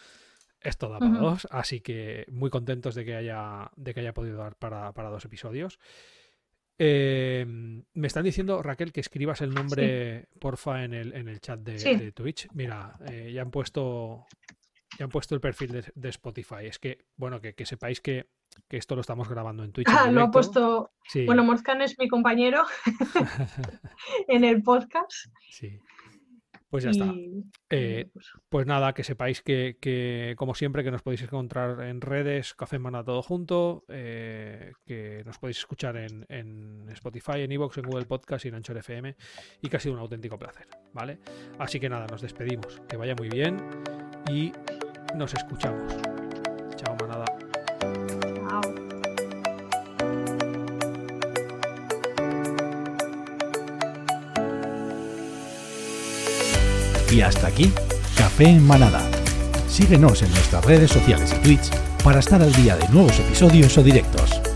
[0.60, 1.48] Esto da para dos.
[1.50, 5.24] Así que muy contentos de que haya, de que haya podido dar para, para dos
[5.24, 5.80] episodios.
[6.80, 11.58] Em, me están diciendo, Raquel, que escribas el nombre, porfa, en el, en el chat
[11.58, 12.46] de, Twitch.
[12.54, 14.26] Mira, eh, ya han puesto
[14.98, 16.66] ya han puesto el perfil de, Spotify.
[16.66, 18.26] Es que, bueno, que, sepáis que,
[18.68, 19.88] esto lo estamos grabando en Twitch.
[19.88, 20.90] Ah, lo ha puesto.
[21.24, 22.64] Bueno, Morzcan es mi compañero
[24.28, 25.12] en el podcast.
[25.50, 25.78] Sí.
[26.68, 27.14] Pues ya está.
[27.70, 32.54] Eh, pues, pues nada, que sepáis que, como siempre, que nos podéis encontrar en redes,
[32.54, 38.04] Café Mana todo junto, eh, que nos podéis escuchar en, Spotify, en Evox, en Google
[38.04, 39.16] Podcast y en Anchor FM,
[39.62, 41.20] y que ha sido un auténtico placer, ¿vale?
[41.58, 42.82] Así que nada, nos despedimos.
[42.86, 43.58] Que vaya muy bien
[44.30, 44.52] y
[45.14, 45.92] nos escuchamos.
[46.76, 47.24] Chao, manada.
[57.10, 57.72] Y hasta aquí,
[58.16, 59.00] Café en Manada.
[59.68, 61.70] Síguenos en nuestras redes sociales y Twitch
[62.04, 64.47] para estar al día de nuevos episodios o directos.